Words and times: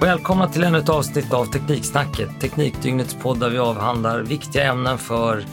Välkomna 0.00 0.48
till 0.48 0.64
ännu 0.64 0.78
ett 0.78 0.88
avsnitt 0.88 1.32
av 1.32 1.46
Tekniksnacket, 1.46 2.40
Teknikdygnets 2.40 3.14
podd 3.14 3.40
där 3.40 3.50
vi 3.50 3.58
avhandlar 3.58 4.20
viktiga 4.20 4.64
ämnen 4.64 4.98
för 4.98 5.44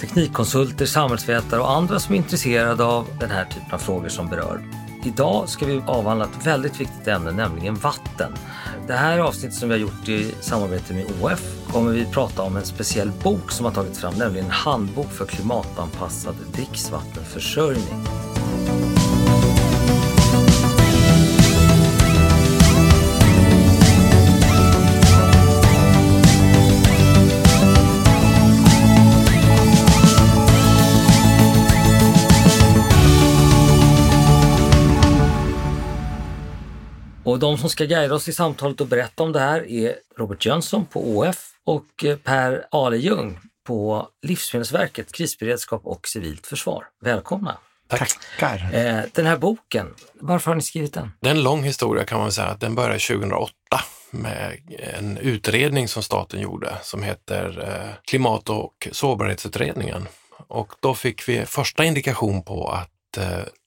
teknikkonsulter, 0.00 0.86
samhällsvetare 0.86 1.60
och 1.60 1.70
andra 1.70 1.98
som 1.98 2.14
är 2.14 2.18
intresserade 2.18 2.84
av 2.84 3.06
den 3.20 3.30
här 3.30 3.44
typen 3.44 3.72
av 3.72 3.78
frågor 3.78 4.08
som 4.08 4.28
berör. 4.28 4.60
Idag 5.04 5.48
ska 5.48 5.66
vi 5.66 5.82
avhandla 5.86 6.24
ett 6.24 6.46
väldigt 6.46 6.80
viktigt 6.80 7.08
ämne, 7.08 7.32
nämligen 7.32 7.74
vatten. 7.74 8.32
Det 8.86 8.92
här 8.92 9.18
avsnittet 9.18 9.58
som 9.58 9.68
vi 9.68 9.74
har 9.74 9.80
gjort 9.80 10.08
i 10.08 10.34
samarbete 10.40 10.94
med 10.94 11.06
OF 11.22 11.72
kommer 11.72 11.92
vi 11.92 12.04
prata 12.04 12.42
om 12.42 12.56
en 12.56 12.64
speciell 12.64 13.10
bok 13.22 13.50
som 13.50 13.64
har 13.64 13.72
tagits 13.72 13.98
fram, 13.98 14.14
nämligen 14.14 14.46
en 14.46 14.52
handbok 14.52 15.10
för 15.10 15.26
klimatanpassad 15.26 16.34
dricksvattenförsörjning. 16.52 18.04
Och 37.34 37.40
de 37.40 37.58
som 37.58 37.70
ska 37.70 37.84
guida 37.84 38.14
oss 38.14 38.28
i 38.28 38.32
samtalet 38.32 38.80
och 38.80 38.86
berätta 38.86 39.22
om 39.22 39.32
det 39.32 39.40
här 39.40 39.70
är 39.70 39.96
Robert 40.18 40.46
Jönsson 40.46 40.86
på 40.86 41.18
OF 41.18 41.50
och 41.64 42.04
eh, 42.04 42.16
Per 42.16 42.66
Alejung 42.70 43.38
på 43.66 44.08
Livsmedelsverket, 44.22 45.12
krisberedskap 45.12 45.80
och 45.84 46.08
civilt 46.08 46.46
försvar. 46.46 46.84
Välkomna! 47.04 47.58
Tackar! 47.88 48.70
Eh, 48.72 49.04
den 49.12 49.26
här 49.26 49.36
boken, 49.36 49.94
varför 50.20 50.50
har 50.50 50.56
ni 50.56 50.62
skrivit 50.62 50.94
den? 50.94 51.12
Det 51.20 51.28
är 51.28 51.30
en 51.30 51.42
lång 51.42 51.62
historia 51.62 52.04
kan 52.04 52.18
man 52.18 52.32
säga. 52.32 52.56
Den 52.60 52.74
började 52.74 52.98
2008 52.98 53.52
med 54.10 54.58
en 54.98 55.18
utredning 55.18 55.88
som 55.88 56.02
staten 56.02 56.40
gjorde 56.40 56.76
som 56.82 57.02
heter 57.02 57.68
eh, 57.68 57.94
Klimat 58.04 58.50
och 58.50 58.88
sårbarhetsutredningen. 58.92 60.08
Och 60.48 60.72
då 60.80 60.94
fick 60.94 61.28
vi 61.28 61.46
första 61.46 61.84
indikation 61.84 62.42
på 62.42 62.68
att 62.68 62.90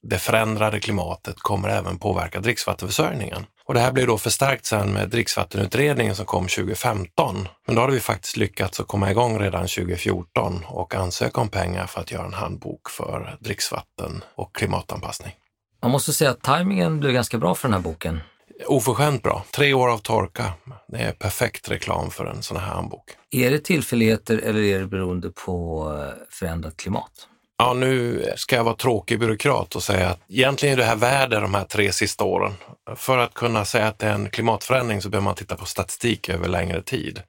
det 0.03 0.19
förändrade 0.19 0.79
klimatet 0.79 1.39
kommer 1.39 1.69
även 1.69 1.99
påverka 1.99 2.39
dricksvattenförsörjningen. 2.39 3.45
Och 3.67 3.73
det 3.73 3.79
här 3.79 3.91
blev 3.91 4.07
då 4.07 4.17
förstärkt 4.17 4.65
sen 4.65 4.93
med 4.93 5.09
dricksvattenutredningen 5.09 6.15
som 6.15 6.25
kom 6.25 6.47
2015. 6.47 7.47
Men 7.65 7.75
då 7.75 7.81
hade 7.81 7.93
vi 7.93 7.99
faktiskt 7.99 8.37
lyckats 8.37 8.79
att 8.79 8.87
komma 8.87 9.11
igång 9.11 9.39
redan 9.39 9.61
2014 9.61 10.65
och 10.67 10.95
ansöka 10.95 11.41
om 11.41 11.49
pengar 11.49 11.87
för 11.87 12.01
att 12.01 12.11
göra 12.11 12.25
en 12.25 12.33
handbok 12.33 12.89
för 12.89 13.37
dricksvatten 13.39 14.23
och 14.35 14.55
klimatanpassning. 14.55 15.33
Man 15.81 15.91
måste 15.91 16.13
säga 16.13 16.31
att 16.31 16.41
tajmingen 16.41 16.99
blev 16.99 17.13
ganska 17.13 17.37
bra 17.37 17.55
för 17.55 17.67
den 17.67 17.73
här 17.73 17.81
boken. 17.81 18.19
Oförskämt 18.65 19.23
bra. 19.23 19.43
Tre 19.51 19.73
år 19.73 19.89
av 19.89 19.97
torka. 19.97 20.53
Det 20.87 20.97
är 20.97 21.11
perfekt 21.11 21.71
reklam 21.71 22.11
för 22.11 22.25
en 22.25 22.43
sån 22.43 22.57
här 22.57 22.73
handbok. 22.73 23.03
Är 23.31 23.52
det 23.52 23.59
tillfälligheter 23.59 24.37
eller 24.37 24.61
är 24.61 24.79
det 24.79 24.87
beroende 24.87 25.29
på 25.29 25.85
eh, 25.93 26.23
förändrat 26.29 26.77
klimat? 26.77 27.11
Ja, 27.58 27.73
nu 27.73 28.23
ska 28.36 28.55
jag 28.55 28.63
vara 28.63 28.75
tråkig 28.75 29.19
byråkrat 29.19 29.75
och 29.75 29.83
säga 29.83 30.09
att 30.09 30.19
egentligen 30.27 30.73
är 30.73 30.77
det 30.77 30.83
här 30.83 30.95
värde 30.95 31.39
de 31.39 31.53
här 31.53 31.66
tre 31.66 31.91
sista 31.91 32.23
åren. 32.23 32.53
För 32.95 33.17
att 33.17 33.33
kunna 33.33 33.66
säga 33.66 33.88
att 33.88 33.99
det 33.99 34.08
är 34.08 34.14
en 34.14 34.30
klimatförändring 34.30 35.02
så 35.02 35.09
behöver 35.09 35.23
man 35.23 35.36
titta 35.36 35.55
på 35.55 35.66
statistik 35.66 36.30
över 36.30 36.47
längre 36.47 36.81
tid. 36.81 37.22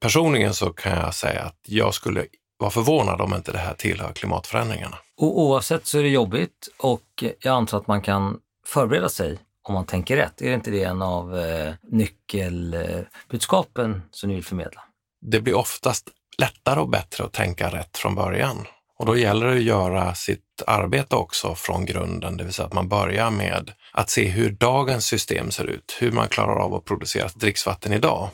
Personligen 0.00 0.54
så 0.54 0.72
kan 0.72 0.98
jag 0.98 1.14
säga 1.14 1.42
att 1.42 1.60
jag 1.66 1.94
skulle 1.94 2.24
vara 2.58 2.70
förvånad 2.70 3.20
om 3.20 3.34
inte 3.34 3.52
det 3.52 3.58
här 3.58 3.74
tillhör 3.74 4.12
klimatförändringarna. 4.12 4.98
Och 5.16 5.40
oavsett 5.40 5.86
så 5.86 5.98
är 5.98 6.02
det 6.02 6.08
jobbigt 6.08 6.68
och 6.78 7.24
jag 7.40 7.54
antar 7.54 7.78
att 7.78 7.86
man 7.86 8.02
kan 8.02 8.38
förbereda 8.66 9.08
sig 9.08 9.38
om 9.62 9.74
man 9.74 9.86
tänker 9.86 10.16
rätt. 10.16 10.42
Är 10.42 10.48
det 10.48 10.54
inte 10.54 10.70
det 10.70 10.84
en 10.84 11.02
av 11.02 11.38
eh, 11.38 11.74
nyckelbudskapen 11.82 14.02
som 14.10 14.28
ni 14.28 14.34
vill 14.34 14.44
förmedla? 14.44 14.82
Det 15.20 15.40
blir 15.40 15.54
oftast 15.54 16.08
lättare 16.38 16.80
och 16.80 16.88
bättre 16.88 17.24
att 17.24 17.32
tänka 17.32 17.68
rätt 17.68 17.98
från 17.98 18.14
början. 18.14 18.66
Och 18.98 19.06
då 19.06 19.16
gäller 19.16 19.46
det 19.46 19.56
att 19.56 19.62
göra 19.62 20.14
sitt 20.14 20.62
arbete 20.66 21.16
också 21.16 21.54
från 21.54 21.86
grunden, 21.86 22.36
det 22.36 22.44
vill 22.44 22.52
säga 22.52 22.66
att 22.66 22.72
man 22.72 22.88
börjar 22.88 23.30
med 23.30 23.72
att 23.92 24.10
se 24.10 24.28
hur 24.28 24.50
dagens 24.50 25.06
system 25.06 25.50
ser 25.50 25.64
ut, 25.64 25.96
hur 26.00 26.12
man 26.12 26.28
klarar 26.28 26.56
av 26.56 26.74
att 26.74 26.84
producera 26.84 27.28
dricksvatten 27.34 27.92
idag. 27.92 28.28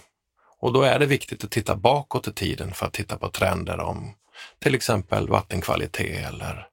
Och 0.61 0.73
då 0.73 0.83
är 0.83 0.99
det 0.99 1.07
viktigt 1.07 1.45
att 1.45 1.51
titta 1.51 1.77
bakåt 1.77 2.29
i 2.29 2.33
tiden 2.33 2.75
för 2.75 2.87
att 2.87 2.93
titta 2.93 3.17
på 3.17 3.29
trender 3.29 3.81
om 3.81 4.15
till 4.63 4.75
exempel 4.75 5.29
vattenkvalitet 5.29 6.29
eller 6.29 6.67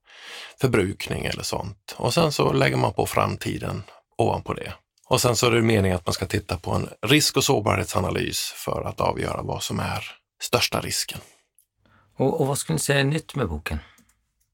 förbrukning 0.62 1.26
eller 1.26 1.44
sånt. 1.44 1.96
Och 1.98 2.14
sen 2.14 2.32
så 2.32 2.54
lägger 2.54 2.78
man 2.78 2.94
på 2.94 3.06
framtiden 3.06 3.84
ovanpå 4.18 4.54
det. 4.54 4.74
Och 5.10 5.22
sen 5.22 5.36
så 5.36 5.48
är 5.48 5.52
det 5.52 5.62
meningen 5.62 5.98
att 5.98 6.06
man 6.06 6.14
ska 6.14 6.26
titta 6.26 6.58
på 6.58 6.72
en 6.72 6.90
risk 7.02 7.38
och 7.38 7.44
sårbarhetsanalys 7.44 8.54
för 8.56 8.84
att 8.84 9.02
avgöra 9.02 9.42
vad 9.42 9.64
som 9.64 9.80
är 9.80 10.12
största 10.42 10.82
risken. 10.82 11.20
Och, 12.18 12.42
och 12.42 12.48
vad 12.48 12.58
skulle 12.58 12.76
ni 12.76 12.80
säga 12.80 13.00
är 13.00 13.04
nytt 13.04 13.36
med 13.36 13.50
boken? 13.50 13.80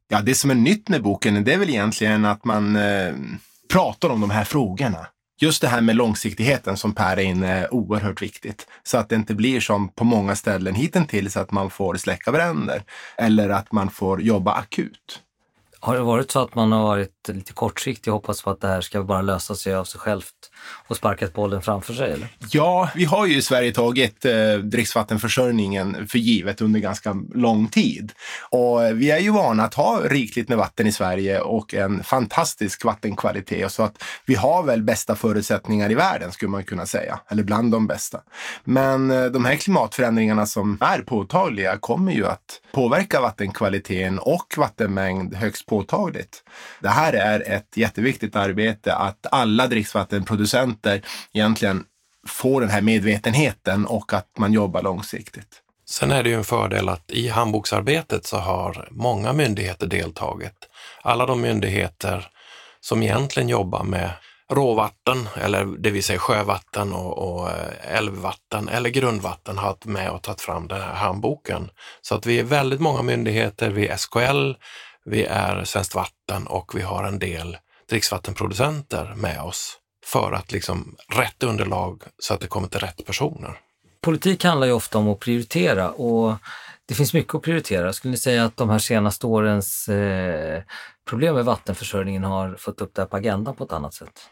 Ja, 0.08 0.22
det 0.22 0.36
som 0.36 0.52
är 0.52 0.56
nytt 0.56 0.90
med 0.90 1.04
boken 1.04 1.44
det 1.44 1.54
är 1.54 1.58
väl 1.58 1.70
egentligen 1.70 2.26
att 2.26 2.46
man 2.46 2.76
eh, 2.76 3.14
pratar 3.72 4.10
om 4.10 4.22
de 4.22 4.30
här 4.30 4.44
frågorna. 4.44 5.08
Just 5.42 5.62
det 5.62 5.68
här 5.68 5.82
med 5.82 5.96
långsiktigheten 5.96 6.78
som 6.78 6.94
Per 6.94 7.18
är 7.18 7.24
inne 7.24 7.48
är 7.48 7.74
oerhört 7.74 8.22
viktigt. 8.22 8.68
Så 8.84 8.98
att 8.98 9.10
det 9.10 9.16
inte 9.16 9.34
blir 9.34 9.60
som 9.60 9.90
på 9.90 10.04
många 10.04 10.36
ställen 10.36 10.76
hittills 10.76 11.38
att 11.38 11.52
man 11.52 11.70
får 11.70 11.96
släcka 11.96 12.32
bränder 12.32 12.84
eller 13.18 13.50
att 13.50 13.72
man 13.72 13.90
får 13.90 14.22
jobba 14.22 14.54
akut. 14.54 15.22
Har 15.80 15.96
det 15.96 16.02
varit 16.02 16.32
så 16.32 16.40
att 16.40 16.56
man 16.56 16.72
har 16.72 16.84
varit 16.84 17.23
lite 17.28 17.54
kortsiktig 17.54 18.14
och 18.14 18.20
hoppas 18.20 18.42
på 18.42 18.50
att 18.50 18.62
det 18.62 18.68
här 18.68 18.82
ska 18.82 19.04
bara 19.04 19.22
lösa 19.22 19.56
sig 19.56 19.76
av 19.76 19.84
sig 19.84 20.00
självt 20.00 20.34
och 20.88 20.98
sparkat 20.98 21.34
bollen 21.34 21.62
framför 21.62 21.94
sig? 21.94 22.12
Eller? 22.12 22.28
Ja, 22.52 22.90
vi 22.96 23.06
har 23.06 23.26
ju 23.26 23.38
i 23.38 23.42
Sverige 23.42 23.72
tagit 23.72 24.26
eh, 24.26 24.54
dricksvattenförsörjningen 24.64 26.08
för 26.08 26.18
givet 26.20 26.62
under 26.62 26.80
ganska 26.80 27.16
lång 27.34 27.68
tid. 27.68 28.12
Och 28.50 28.84
eh, 28.84 28.94
vi 28.94 29.12
är 29.12 29.20
ju 29.20 29.32
vana 29.32 29.64
att 29.64 29.74
ha 29.74 30.02
rikligt 30.04 30.50
med 30.50 30.58
vatten 30.58 30.88
i 30.88 30.92
Sverige 30.92 31.40
och 31.40 31.74
en 31.74 32.04
fantastisk 32.04 32.86
vattenkvalitet. 32.86 33.72
Så 33.72 33.84
att 33.84 34.04
vi 34.26 34.36
har 34.36 34.64
väl 34.64 34.84
bästa 34.84 35.16
förutsättningar 35.16 35.92
i 35.92 35.96
världen 35.96 36.32
skulle 36.32 36.50
man 36.50 36.64
kunna 36.64 36.86
säga, 36.86 37.20
eller 37.30 37.44
bland 37.44 37.72
de 37.72 37.88
bästa. 37.88 38.22
Men 38.64 39.12
eh, 39.12 39.26
de 39.26 39.46
här 39.46 39.56
klimatförändringarna 39.56 40.46
som 40.46 40.78
är 40.82 41.00
påtagliga 41.00 41.78
kommer 41.78 42.12
ju 42.12 42.26
att 42.26 42.62
påverka 42.74 43.22
vattenkvaliteten 43.22 44.20
och 44.20 44.54
vattenmängd 44.58 45.36
högst 45.36 45.66
påtagligt. 45.66 46.44
Det 46.80 46.90
här 46.90 47.13
är 47.14 47.52
ett 47.52 47.78
jätteviktigt 47.78 48.36
arbete 48.36 48.96
att 48.96 49.26
alla 49.32 49.68
dricksvattenproducenter 49.68 51.02
egentligen 51.34 51.86
får 52.28 52.62
den 52.62 52.70
här 52.70 52.82
medvetenheten 52.82 53.86
och 53.86 54.14
att 54.14 54.38
man 54.38 54.54
jobbar 54.54 54.82
långsiktigt. 54.82 55.60
Sen 55.86 56.12
är 56.12 56.24
det 56.24 56.30
ju 56.30 56.36
en 56.36 56.44
fördel 56.44 56.90
att 56.90 57.12
i 57.12 57.30
handboksarbetet 57.30 58.26
så 58.26 58.38
har 58.38 58.88
många 58.92 59.34
myndigheter 59.34 59.88
deltagit. 59.88 60.70
Alla 61.02 61.26
de 61.26 61.42
myndigheter 61.42 62.28
som 62.80 63.04
egentligen 63.04 63.50
jobbar 63.50 63.84
med 63.84 64.10
råvatten, 64.52 65.30
eller 65.36 65.66
det 65.66 65.90
vill 65.90 66.04
säga 66.04 66.20
sjövatten 66.20 66.94
och, 66.94 67.18
och 67.18 67.50
eh, 67.50 67.98
älvvatten 67.98 68.70
eller 68.70 68.90
grundvatten 68.90 69.58
har 69.58 69.68
varit 69.68 69.86
med 69.86 70.10
och 70.10 70.22
tagit 70.22 70.42
fram 70.42 70.68
den 70.68 70.82
här 70.82 70.94
handboken. 70.94 71.70
Så 72.02 72.16
att 72.16 72.26
vi 72.26 72.40
är 72.40 72.44
väldigt 72.44 72.80
många 72.80 73.02
myndigheter, 73.02 73.70
vi 73.70 73.88
är 73.88 73.98
SKL, 73.98 74.54
vi 75.06 75.26
är 75.26 75.64
Svenskt 75.64 75.96
Vatten 75.96 76.48
och 76.48 76.76
vi 76.76 76.82
har 76.82 77.04
en 77.04 77.20
del 77.20 77.58
dricksvattenproducenter 77.90 79.14
med 79.16 79.42
oss 79.42 79.78
för 80.06 80.32
att 80.32 80.52
liksom 80.52 80.96
rätt 81.16 81.44
underlag 81.44 82.02
så 82.20 82.34
att 82.34 82.40
det 82.40 82.48
kommer 82.48 82.68
till 82.68 82.80
rätt 82.80 83.06
personer. 83.06 83.60
Politik 84.02 84.44
handlar 84.44 84.68
ju 84.68 84.74
ofta 84.74 84.98
om 84.98 85.08
att 85.08 85.20
prioritera 85.20 85.90
och 85.90 86.36
det 86.86 86.94
finns 86.94 87.14
mycket 87.14 87.36
att 87.36 87.42
prioritera. 87.42 87.94
Skulle 87.94 88.12
ni 88.12 88.18
säga 88.18 88.46
att 88.46 88.58
de 88.58 88.70
här 88.70 88.80
senaste 88.80 89.28
årens 89.28 89.90
eh, 89.90 90.64
problem 91.10 91.36
med 91.36 91.46
vattenförsörjningen 91.46 92.24
har 92.24 92.56
fått 92.56 92.82
upp 92.82 92.96
det 92.96 93.02
här 93.02 93.08
på 93.08 93.18
agendan 93.18 93.56
på 93.56 93.64
ett 93.64 93.72
annat 93.72 93.94
sätt? 93.94 94.30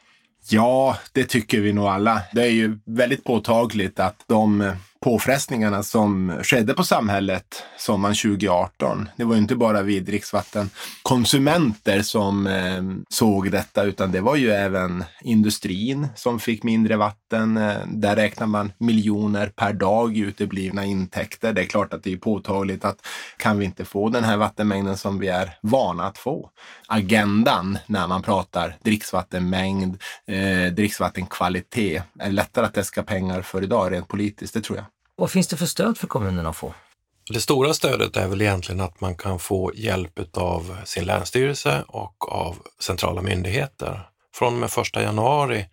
Ja, 0.50 0.98
det 1.12 1.24
tycker 1.24 1.62
vi 1.62 1.74
nog 1.74 1.86
alla. 1.86 2.22
Det 2.34 2.42
är 2.42 2.52
ju 2.52 2.80
väldigt 2.86 3.24
påtagligt 3.24 4.00
att 4.00 4.24
de 4.28 4.72
påfrestningarna 5.02 5.84
som 5.84 6.34
skedde 6.44 6.74
på 6.74 6.84
samhället 6.84 7.64
sommaren 7.78 8.16
2018. 8.16 9.10
Det 9.16 9.24
var 9.24 9.36
ju 9.36 9.42
inte 9.42 9.56
bara 9.56 9.82
vi 9.82 10.00
dricksvattenkonsumenter 10.00 12.02
som 12.02 12.48
eh, 12.48 12.84
såg 13.10 13.52
detta, 13.52 13.84
utan 13.84 14.12
det 14.12 14.22
var 14.22 14.36
ju 14.36 14.52
även 14.52 15.04
industrin 15.22 16.08
som 16.16 16.40
fick 16.40 16.64
mindre 16.64 16.98
vatten. 16.98 17.58
Eh, 17.58 17.78
där 17.88 18.16
räknar 18.16 18.48
man 18.48 18.72
miljoner 18.78 19.48
per 19.48 19.74
dag 19.74 20.18
i 20.18 20.20
uteblivna 20.20 20.86
intäkter. 20.86 21.54
Det 21.54 21.62
är 21.62 21.66
klart 21.66 21.94
att 21.94 22.04
det 22.04 22.14
är 22.14 22.18
påtagligt 22.18 22.86
att 22.86 23.08
kan 23.38 23.60
vi 23.60 23.66
inte 23.66 23.86
få 23.86 24.10
den 24.10 24.24
här 24.24 24.38
vattenmängden 24.38 24.98
som 24.98 25.20
vi 25.20 25.28
är 25.28 25.58
vana 25.62 26.04
att 26.04 26.18
få? 26.18 26.50
Agendan 26.88 27.78
när 27.88 28.08
man 28.08 28.22
pratar 28.22 28.78
dricksvattenmängd, 28.84 30.02
eh, 30.28 30.74
dricksvattenkvalitet 30.74 32.04
är 32.20 32.32
lättare 32.32 32.66
att 32.66 32.78
äska 32.78 33.04
pengar 33.04 33.42
för 33.42 33.64
idag 33.64 33.92
rent 33.92 34.08
politiskt, 34.08 34.54
det 34.54 34.62
tror 34.62 34.78
jag. 34.78 34.86
Vad 35.22 35.32
finns 35.32 35.48
det 35.48 35.58
för 35.58 35.66
stöd 35.66 35.98
för 35.98 36.08
kommunerna 36.08 36.50
att 36.50 36.56
få? 36.56 36.74
Det 37.30 37.42
stora 37.42 37.74
stödet 37.74 38.18
är 38.18 38.28
väl 38.28 38.42
egentligen 38.42 38.82
att 38.82 39.02
man 39.02 39.16
kan 39.16 39.40
få 39.40 39.72
hjälp 39.76 40.38
av 40.38 40.78
sin 40.86 41.06
länsstyrelse 41.06 41.84
och 41.88 42.32
av 42.32 42.56
centrala 42.80 43.22
myndigheter. 43.22 44.10
Från 44.36 44.54
och 44.54 44.60
med 44.60 44.70
1 44.78 44.96
januari 44.96 45.66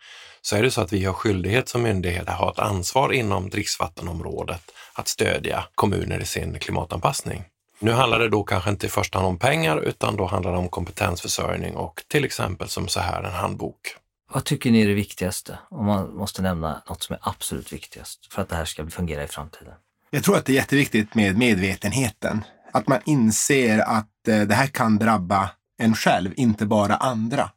så 0.43 0.57
är 0.57 0.63
det 0.63 0.71
så 0.71 0.81
att 0.81 0.93
vi 0.93 1.05
har 1.05 1.13
skyldighet 1.13 1.69
som 1.69 1.83
myndighet 1.83 2.29
att 2.29 2.39
ha 2.39 2.53
ett 2.53 2.59
ansvar 2.59 3.13
inom 3.13 3.51
dricksvattenområdet 3.51 4.63
att 4.93 5.09
stödja 5.09 5.65
kommuner 5.75 6.21
i 6.21 6.27
sin 6.27 6.59
klimatanpassning. 6.59 7.45
Nu 7.79 7.93
handlar 7.93 8.19
det 8.19 8.29
då 8.29 8.43
kanske 8.43 8.71
inte 8.71 8.87
i 8.87 8.91
första 8.91 9.19
hand 9.19 9.29
om 9.29 9.39
pengar 9.39 9.79
utan 9.79 10.17
då 10.17 10.27
handlar 10.27 10.53
det 10.53 10.59
om 10.59 10.69
kompetensförsörjning 10.69 11.77
och 11.77 12.03
till 12.09 12.25
exempel 12.25 12.69
som 12.69 12.89
så 12.89 13.01
här 13.01 13.23
en 13.23 13.35
handbok. 13.35 13.97
Vad 14.33 14.45
tycker 14.45 14.71
ni 14.71 14.81
är 14.81 14.89
det 14.89 14.95
viktigaste? 14.95 15.59
Om 15.71 15.87
man 15.87 16.17
måste 16.17 16.43
nämna 16.43 16.83
något 16.89 17.03
som 17.03 17.15
är 17.15 17.21
absolut 17.23 17.73
viktigast 17.73 18.33
för 18.33 18.43
att 18.43 18.49
det 18.49 18.57
här 18.57 18.65
ska 18.65 18.87
fungera 18.91 19.25
i 19.25 19.27
framtiden. 19.27 19.75
Jag 20.11 20.25
tror 20.25 20.37
att 20.37 20.45
det 20.45 20.53
är 20.53 20.57
jätteviktigt 20.57 21.15
med 21.15 21.39
medvetenheten. 21.39 22.45
Att 22.73 22.89
man 22.89 23.01
inser 23.05 23.79
att 23.79 24.29
eh, 24.29 24.41
det 24.41 24.55
här 24.55 24.67
kan 24.67 24.99
drabba 24.99 25.51
en 25.79 25.95
själv, 25.95 26.33
inte 26.37 26.67
bara 26.67 26.97
andra. 26.97 27.51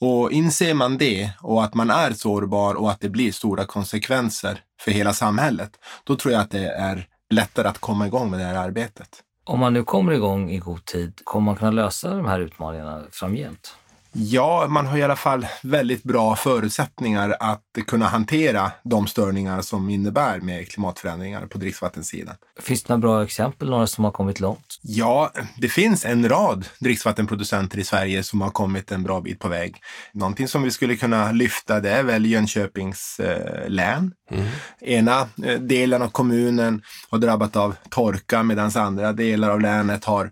Och 0.00 0.32
inser 0.32 0.74
man 0.74 0.98
det 0.98 1.30
och 1.40 1.64
att 1.64 1.74
man 1.74 1.90
är 1.90 2.12
sårbar 2.12 2.74
och 2.74 2.90
att 2.90 3.00
det 3.00 3.08
blir 3.08 3.32
stora 3.32 3.64
konsekvenser 3.64 4.60
för 4.80 4.90
hela 4.90 5.12
samhället, 5.12 5.70
då 6.04 6.16
tror 6.16 6.32
jag 6.34 6.42
att 6.42 6.50
det 6.50 6.68
är 6.68 7.06
lättare 7.30 7.68
att 7.68 7.78
komma 7.78 8.06
igång 8.06 8.30
med 8.30 8.40
det 8.40 8.44
här 8.44 8.54
arbetet. 8.54 9.22
Om 9.44 9.60
man 9.60 9.72
nu 9.72 9.84
kommer 9.84 10.12
igång 10.12 10.50
i 10.50 10.58
god 10.58 10.84
tid, 10.84 11.20
kommer 11.24 11.44
man 11.44 11.56
kunna 11.56 11.70
lösa 11.70 12.14
de 12.14 12.26
här 12.26 12.40
utmaningarna 12.40 13.02
framgent? 13.10 13.74
Ja, 14.12 14.66
man 14.68 14.86
har 14.86 14.98
i 14.98 15.02
alla 15.02 15.16
fall 15.16 15.46
väldigt 15.62 16.02
bra 16.02 16.36
förutsättningar 16.36 17.36
att 17.40 17.62
kunna 17.86 18.06
hantera 18.06 18.72
de 18.84 19.06
störningar 19.06 19.60
som 19.60 19.90
innebär 19.90 20.40
med 20.40 20.68
klimatförändringar 20.68 21.46
på 21.46 21.58
dricksvattensidan. 21.58 22.34
Finns 22.60 22.82
det 22.82 22.88
några 22.88 23.00
bra 23.00 23.24
exempel, 23.24 23.70
några 23.70 23.86
som 23.86 24.04
har 24.04 24.10
kommit 24.10 24.40
långt? 24.40 24.78
Ja, 24.82 25.32
det 25.56 25.68
finns 25.68 26.04
en 26.04 26.28
rad 26.28 26.66
dricksvattenproducenter 26.80 27.78
i 27.78 27.84
Sverige 27.84 28.22
som 28.22 28.40
har 28.40 28.50
kommit 28.50 28.92
en 28.92 29.02
bra 29.02 29.20
bit 29.20 29.38
på 29.38 29.48
väg. 29.48 29.76
Någonting 30.12 30.48
som 30.48 30.62
vi 30.62 30.70
skulle 30.70 30.96
kunna 30.96 31.32
lyfta 31.32 31.80
det 31.80 31.90
är 31.90 32.02
väl 32.02 32.26
Jönköpings 32.26 33.20
eh, 33.20 33.68
län. 33.68 34.12
Mm. 34.30 34.46
Ena 34.80 35.20
eh, 35.44 35.60
delen 35.60 36.02
av 36.02 36.08
kommunen 36.08 36.82
har 37.10 37.18
drabbat 37.18 37.56
av 37.56 37.74
torka 37.90 38.42
medan 38.42 38.70
andra 38.74 39.12
delar 39.12 39.50
av 39.50 39.60
länet 39.60 40.04
har 40.04 40.30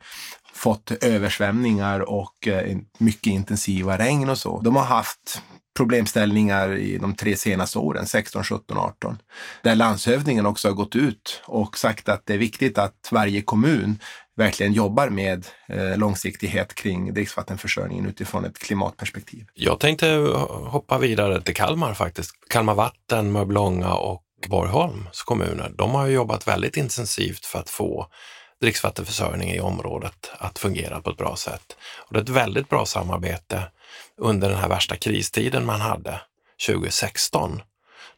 fått 0.58 0.90
översvämningar 0.90 2.00
och 2.00 2.48
eh, 2.48 2.76
mycket 2.98 3.26
intensiva 3.26 3.98
regn 3.98 4.28
och 4.28 4.38
så. 4.38 4.60
De 4.60 4.76
har 4.76 4.84
haft 4.84 5.42
problemställningar 5.76 6.76
i 6.76 6.98
de 6.98 7.14
tre 7.14 7.36
senaste 7.36 7.78
åren, 7.78 8.06
16, 8.06 8.44
17, 8.44 8.78
18. 8.78 9.18
Där 9.62 9.74
landshövdingen 9.74 10.46
också 10.46 10.68
har 10.68 10.74
gått 10.74 10.96
ut 10.96 11.42
och 11.46 11.78
sagt 11.78 12.08
att 12.08 12.26
det 12.26 12.34
är 12.34 12.38
viktigt 12.38 12.78
att 12.78 13.08
varje 13.10 13.42
kommun 13.42 13.98
verkligen 14.36 14.72
jobbar 14.72 15.08
med 15.08 15.46
eh, 15.68 15.98
långsiktighet 15.98 16.74
kring 16.74 17.14
dricksvattenförsörjningen 17.14 18.06
utifrån 18.06 18.44
ett 18.44 18.58
klimatperspektiv. 18.58 19.46
Jag 19.54 19.80
tänkte 19.80 20.06
hoppa 20.66 20.98
vidare 20.98 21.42
till 21.42 21.54
Kalmar 21.54 21.94
faktiskt. 21.94 22.30
Kalmar 22.50 22.74
Vatten, 22.74 23.32
Mörbylånga 23.32 23.94
och 23.94 24.22
Borgholms 24.48 25.22
kommuner, 25.22 25.74
de 25.78 25.90
har 25.90 26.06
jobbat 26.06 26.48
väldigt 26.48 26.76
intensivt 26.76 27.46
för 27.46 27.58
att 27.58 27.70
få 27.70 28.06
dricksvattenförsörjning 28.60 29.50
i 29.50 29.60
området 29.60 30.30
att 30.38 30.58
fungera 30.58 31.00
på 31.00 31.10
ett 31.10 31.16
bra 31.16 31.36
sätt. 31.36 31.76
Och 31.98 32.14
det 32.14 32.18
är 32.18 32.22
ett 32.22 32.28
väldigt 32.28 32.68
bra 32.68 32.86
samarbete 32.86 33.62
under 34.16 34.48
den 34.48 34.58
här 34.58 34.68
värsta 34.68 34.96
kristiden 34.96 35.66
man 35.66 35.80
hade 35.80 36.20
2016 36.66 37.62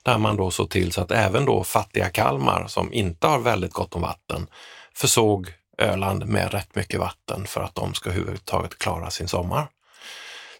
där 0.02 0.18
man 0.18 0.36
då 0.36 0.50
såg 0.50 0.70
till 0.70 0.92
så 0.92 1.00
att 1.00 1.10
även 1.10 1.44
då 1.44 1.64
fattiga 1.64 2.08
Kalmar 2.08 2.66
som 2.66 2.92
inte 2.92 3.26
har 3.26 3.38
väldigt 3.38 3.72
gott 3.72 3.94
om 3.94 4.02
vatten 4.02 4.46
försåg 4.94 5.52
Öland 5.78 6.26
med 6.26 6.52
rätt 6.52 6.74
mycket 6.74 7.00
vatten 7.00 7.46
för 7.46 7.60
att 7.60 7.74
de 7.74 7.94
ska 7.94 8.10
överhuvudtaget 8.10 8.78
klara 8.78 9.10
sin 9.10 9.28
sommar. 9.28 9.68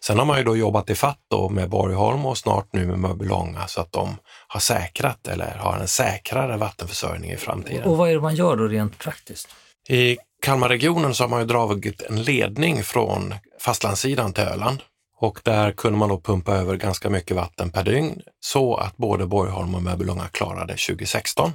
Sen 0.03 0.19
har 0.19 0.25
man 0.25 0.37
ju 0.37 0.43
då 0.43 0.57
jobbat 0.57 0.89
i 0.89 0.95
fatt 0.95 1.19
då 1.27 1.49
med 1.49 1.69
Borgholm 1.69 2.25
och 2.25 2.37
snart 2.37 2.73
nu 2.73 2.85
med 2.85 2.99
Mörbylånga 2.99 3.67
så 3.67 3.81
att 3.81 3.91
de 3.91 4.17
har 4.47 4.59
säkrat 4.59 5.27
eller 5.27 5.55
har 5.55 5.77
en 5.77 5.87
säkrare 5.87 6.57
vattenförsörjning 6.57 7.31
i 7.31 7.37
framtiden. 7.37 7.83
Och 7.83 7.97
vad 7.97 8.09
är 8.09 8.13
det 8.13 8.21
man 8.21 8.35
gör 8.35 8.57
då 8.57 8.67
rent 8.67 8.97
praktiskt? 8.97 9.47
I 9.91 10.17
Kalmarregionen 10.41 11.15
så 11.15 11.23
har 11.23 11.29
man 11.29 11.39
ju 11.39 11.45
dragit 11.45 12.01
en 12.01 12.23
ledning 12.23 12.83
från 12.83 13.33
fastlandssidan 13.59 14.33
till 14.33 14.43
Öland 14.43 14.83
och 15.19 15.39
där 15.43 15.71
kunde 15.71 15.99
man 15.99 16.09
då 16.09 16.21
pumpa 16.21 16.53
över 16.53 16.75
ganska 16.75 17.09
mycket 17.09 17.37
vatten 17.37 17.71
per 17.71 17.83
dygn 17.83 18.21
så 18.39 18.75
att 18.75 18.97
både 18.97 19.25
Borgholm 19.25 19.75
och 19.75 19.81
Mörbylånga 19.81 20.27
klarade 20.27 20.73
2016. 20.73 21.51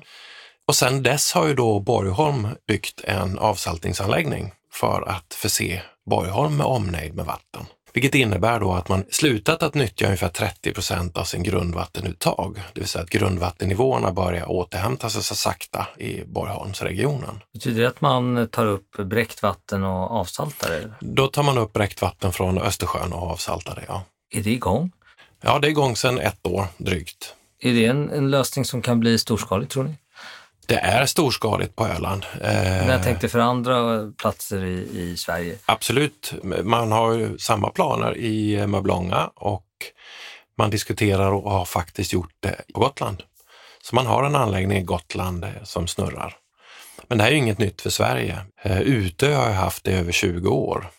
Och 0.69 0.77
sen 0.77 1.03
dess 1.03 1.33
har 1.33 1.47
ju 1.47 1.55
då 1.55 1.81
Borgholm 1.81 2.49
byggt 2.69 3.01
en 3.05 3.39
avsaltningsanläggning 3.39 4.53
för 4.73 5.09
att 5.09 5.35
förse 5.35 5.83
Borgholm 6.11 6.57
med 6.57 6.67
omnejd 6.67 7.15
med 7.15 7.25
vatten. 7.27 7.67
Vilket 7.97 8.15
innebär 8.15 8.61
då 8.61 8.73
att 8.73 8.89
man 8.89 9.05
slutat 9.11 9.63
att 9.63 9.75
nyttja 9.75 10.07
ungefär 10.07 10.29
30 10.29 10.73
procent 10.73 11.17
av 11.17 11.25
sin 11.25 11.43
grundvattenuttag. 11.43 12.63
Det 12.75 12.81
vill 12.81 12.89
säga 12.89 13.05
att 13.05 13.11
grundvattennivåerna 13.11 14.13
börjar 14.13 14.51
återhämta 14.51 15.11
sig 15.11 15.23
så 15.23 15.35
sakta 15.35 15.87
i 15.99 16.25
Borgholmsregionen. 16.25 17.41
Betyder 17.53 17.83
det 17.83 17.89
att 17.89 18.01
man 18.01 18.49
tar 18.49 18.67
upp 18.67 18.97
bräckt 18.97 19.43
vatten 19.43 19.85
och 19.85 20.11
avsaltar 20.11 20.71
det? 20.71 20.95
Då 21.01 21.27
tar 21.27 21.43
man 21.43 21.59
upp 21.59 21.73
bräckt 21.73 22.03
vatten 22.03 22.33
från 22.33 22.59
Östersjön 22.59 23.13
och 23.13 23.23
avsaltar 23.23 23.75
det, 23.75 23.85
ja. 23.89 24.03
Är 24.31 24.43
det 24.43 24.51
igång? 24.51 24.93
Ja, 25.41 25.59
det 25.59 25.69
är 25.69 25.71
igång 25.71 25.97
sedan 25.97 26.19
ett 26.19 26.47
år 26.47 26.67
drygt. 26.79 27.35
Är 27.61 27.73
det 27.73 27.87
en, 27.87 28.11
en 28.11 28.31
lösning 28.31 28.65
som 28.65 28.83
kan 28.83 29.01
bli 29.01 29.19
storskalig, 29.19 29.69
tror 29.69 29.85
ni? 29.85 29.95
Det 30.67 30.79
är 30.79 31.07
storskaligt 31.07 31.77
på 31.77 31.87
Öland. 31.87 32.27
Men 32.41 32.89
jag 32.89 33.03
tänkte 33.03 33.29
för 33.29 33.39
andra 33.39 34.11
platser 34.19 34.65
i, 34.65 35.01
i 35.01 35.17
Sverige? 35.17 35.59
Absolut. 35.67 36.35
Man 36.63 36.93
har 36.93 37.13
ju 37.13 37.39
samma 37.39 37.71
planer 37.71 38.17
i 38.17 38.67
Möblånga 38.67 39.31
och 39.35 39.67
man 40.59 40.71
diskuterar 40.71 41.33
och 41.33 41.51
har 41.51 41.65
faktiskt 41.65 42.13
gjort 42.13 42.35
det 42.41 42.61
på 42.75 42.81
Gotland. 42.81 43.23
Så 43.83 43.95
man 43.95 44.07
har 44.07 44.25
en 44.25 44.37
anläggning 44.37 44.79
i 44.79 44.83
Gotland 44.83 45.47
som 45.63 45.87
snurrar. 45.87 46.37
Men 47.09 47.19
det 47.19 47.25
här 47.25 47.31
är 47.31 47.35
ju 47.35 47.41
inget 47.41 47.59
nytt 47.59 47.83
för 47.83 47.91
Sverige. 47.91 48.39
Eh, 48.63 48.81
Utö 48.81 49.35
har 49.35 49.47
jag 49.47 49.55
haft 49.55 49.85
det 49.85 49.91
i 49.91 49.95
över 49.95 50.13
20 50.13 50.49
år. 50.49 50.91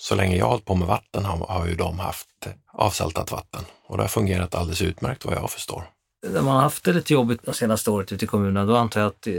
Så 0.00 0.14
länge 0.14 0.36
jag 0.36 0.44
har 0.44 0.50
hållit 0.50 0.64
på 0.64 0.74
med 0.74 0.88
vatten 0.88 1.24
har, 1.24 1.46
har 1.46 1.66
ju 1.66 1.74
de 1.74 1.98
haft 1.98 2.28
avsaltat 2.72 3.30
vatten 3.30 3.64
och 3.86 3.96
det 3.96 4.02
har 4.02 4.08
fungerat 4.08 4.54
alldeles 4.54 4.82
utmärkt 4.82 5.24
vad 5.24 5.34
jag 5.34 5.50
förstår 5.50 5.84
när 6.26 6.42
man 6.42 6.54
har 6.54 6.62
haft 6.62 6.84
det 6.84 6.92
lite 6.92 7.12
jobbigt 7.12 7.40
det 7.44 7.52
senaste 7.52 7.90
året 7.90 8.12
ute 8.12 8.24
i 8.24 8.28
kommunerna, 8.28 8.64
då 8.64 8.76
antar 8.76 9.00
jag 9.00 9.08
att 9.08 9.26
eh, 9.26 9.34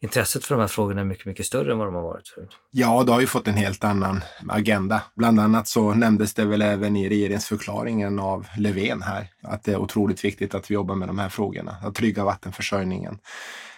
intresset 0.00 0.44
för 0.44 0.54
de 0.54 0.60
här 0.60 0.68
frågorna 0.68 1.00
är 1.00 1.04
mycket, 1.04 1.26
mycket 1.26 1.46
större 1.46 1.72
än 1.72 1.78
vad 1.78 1.86
de 1.86 1.94
har 1.94 2.02
varit 2.02 2.28
förut. 2.28 2.50
Ja, 2.70 3.02
det 3.06 3.12
har 3.12 3.20
ju 3.20 3.26
fått 3.26 3.48
en 3.48 3.54
helt 3.54 3.84
annan 3.84 4.20
agenda. 4.48 5.02
Bland 5.16 5.40
annat 5.40 5.68
så 5.68 5.94
nämndes 5.94 6.34
det 6.34 6.44
väl 6.44 6.62
även 6.62 6.96
i 6.96 7.08
regeringsförklaringen 7.08 8.18
av 8.18 8.46
Löfven 8.58 9.02
här 9.02 9.28
att 9.42 9.64
det 9.64 9.72
är 9.72 9.76
otroligt 9.76 10.24
viktigt 10.24 10.54
att 10.54 10.70
vi 10.70 10.74
jobbar 10.74 10.94
med 10.94 11.08
de 11.08 11.18
här 11.18 11.28
frågorna, 11.28 11.76
att 11.82 11.94
trygga 11.94 12.24
vattenförsörjningen. 12.24 13.18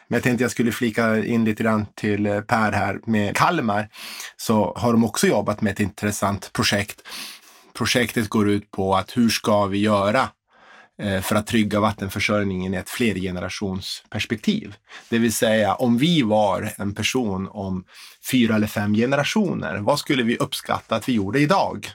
Men 0.09 0.17
jag 0.17 0.23
tänkte 0.23 0.45
jag 0.45 0.51
skulle 0.51 0.73
flika 0.73 1.25
in 1.25 1.45
lite 1.45 1.63
grann 1.63 1.87
till 1.95 2.27
eh, 2.27 2.41
Per 2.41 2.73
här 2.73 3.01
med 3.07 3.37
Kalmar. 3.37 3.89
Så 4.37 4.75
har 4.77 4.93
de 4.93 5.05
också 5.05 5.27
jobbat 5.27 5.61
med 5.61 5.73
ett 5.73 5.81
intressant 5.81 6.53
projekt. 6.53 7.03
Projektet 7.75 8.29
går 8.29 8.49
ut 8.49 8.71
på 8.71 8.95
att 8.95 9.17
hur 9.17 9.29
ska 9.29 9.67
vi 9.67 9.79
göra 9.79 10.29
för 11.23 11.37
att 11.37 11.47
trygga 11.47 11.81
vattenförsörjningen 11.81 12.75
i 12.75 12.77
ett 12.77 12.91
flergenerationsperspektiv. 12.91 14.75
Det 15.09 15.19
vill 15.19 15.33
säga 15.33 15.75
om 15.75 15.99
vi 15.99 16.23
var 16.23 16.73
en 16.79 16.95
person 16.95 17.49
om 17.51 17.85
fyra 18.31 18.55
eller 18.55 18.67
fem 18.67 18.95
generationer, 18.95 19.79
vad 19.79 19.99
skulle 19.99 20.23
vi 20.23 20.37
uppskatta 20.37 20.97
att 20.97 21.09
vi 21.09 21.13
gjorde 21.13 21.41
idag? 21.41 21.87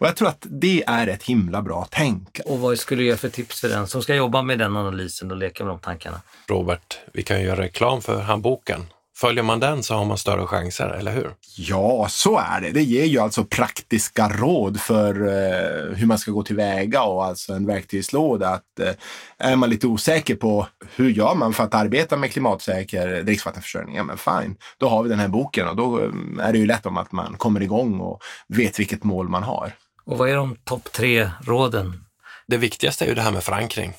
Och 0.00 0.06
jag 0.06 0.16
tror 0.16 0.28
att 0.28 0.46
det 0.50 0.84
är 0.86 1.06
ett 1.06 1.22
himla 1.22 1.62
bra 1.62 1.86
tänk. 1.90 2.40
Och 2.44 2.58
vad 2.58 2.78
skulle 2.78 3.02
du 3.02 3.06
ge 3.06 3.16
för 3.16 3.28
tips 3.28 3.60
för 3.60 3.68
den 3.68 3.86
som 3.86 4.02
ska 4.02 4.14
jobba 4.14 4.42
med 4.42 4.58
den 4.58 4.76
analysen 4.76 5.30
och 5.30 5.36
leka 5.36 5.64
med 5.64 5.72
de 5.72 5.78
tankarna? 5.80 6.20
Robert, 6.48 6.98
vi 7.12 7.22
kan 7.22 7.42
göra 7.42 7.60
reklam 7.60 8.02
för 8.02 8.20
handboken 8.20 8.86
Följer 9.20 9.42
man 9.42 9.60
den 9.60 9.82
så 9.82 9.94
har 9.94 10.04
man 10.04 10.18
större 10.18 10.46
chanser, 10.46 10.88
eller 10.88 11.12
hur? 11.12 11.34
Ja, 11.56 12.06
så 12.10 12.38
är 12.38 12.60
det. 12.60 12.70
Det 12.70 12.82
ger 12.82 13.04
ju 13.04 13.18
alltså 13.18 13.44
praktiska 13.44 14.28
råd 14.28 14.80
för 14.80 15.14
eh, 15.26 15.96
hur 15.96 16.06
man 16.06 16.18
ska 16.18 16.30
gå 16.30 16.42
tillväga 16.42 17.02
och 17.02 17.24
alltså 17.24 17.52
en 17.52 17.66
verktygslåda. 17.66 18.48
Att, 18.48 18.80
eh, 18.80 18.94
är 19.38 19.56
man 19.56 19.70
lite 19.70 19.86
osäker 19.86 20.34
på 20.34 20.66
hur 20.96 21.10
gör 21.10 21.34
man 21.34 21.52
för 21.52 21.64
att 21.64 21.74
arbeta 21.74 22.16
med 22.16 22.32
klimatsäker 22.32 23.22
dricksvattenförsörjning? 23.22 23.96
Ja, 23.96 24.02
men 24.02 24.18
fine, 24.18 24.56
då 24.78 24.88
har 24.88 25.02
vi 25.02 25.08
den 25.08 25.18
här 25.18 25.28
boken 25.28 25.68
och 25.68 25.76
då 25.76 26.00
eh, 26.00 26.10
är 26.40 26.52
det 26.52 26.58
ju 26.58 26.66
lätt 26.66 26.86
om 26.86 26.96
att 26.96 27.12
man 27.12 27.36
kommer 27.36 27.62
igång 27.62 28.00
och 28.00 28.20
vet 28.48 28.78
vilket 28.78 29.04
mål 29.04 29.28
man 29.28 29.42
har. 29.42 29.72
Och 30.06 30.18
vad 30.18 30.30
är 30.30 30.36
de 30.36 30.56
topp 30.64 30.92
tre 30.92 31.30
råden? 31.40 32.04
Det 32.46 32.56
viktigaste 32.56 33.04
är 33.04 33.08
ju 33.08 33.14
det 33.14 33.22
här 33.22 33.32
med 33.32 33.44
förankring 33.44 33.92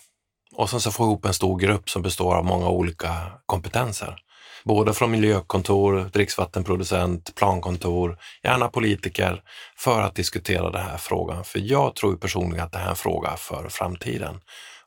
och 0.55 0.69
sen 0.69 0.79
så 0.79 0.91
få 0.91 1.03
ihop 1.03 1.25
en 1.25 1.33
stor 1.33 1.59
grupp 1.59 1.89
som 1.89 2.01
består 2.01 2.35
av 2.35 2.45
många 2.45 2.69
olika 2.69 3.15
kompetenser 3.45 4.15
både 4.63 4.93
från 4.93 5.11
miljökontor, 5.11 6.09
dricksvattenproducent, 6.13 7.35
plankontor, 7.35 8.17
gärna 8.43 8.67
politiker, 8.67 9.41
för 9.77 10.01
att 10.01 10.15
diskutera 10.15 10.71
den 10.71 10.83
här 10.83 10.97
frågan. 10.97 11.43
För 11.43 11.59
jag 11.59 11.95
tror 11.95 12.15
personligen 12.15 12.65
att 12.65 12.71
det 12.71 12.77
här 12.77 12.85
är 12.85 12.89
en 12.89 12.95
fråga 12.95 13.35
för 13.37 13.69
framtiden. 13.69 14.41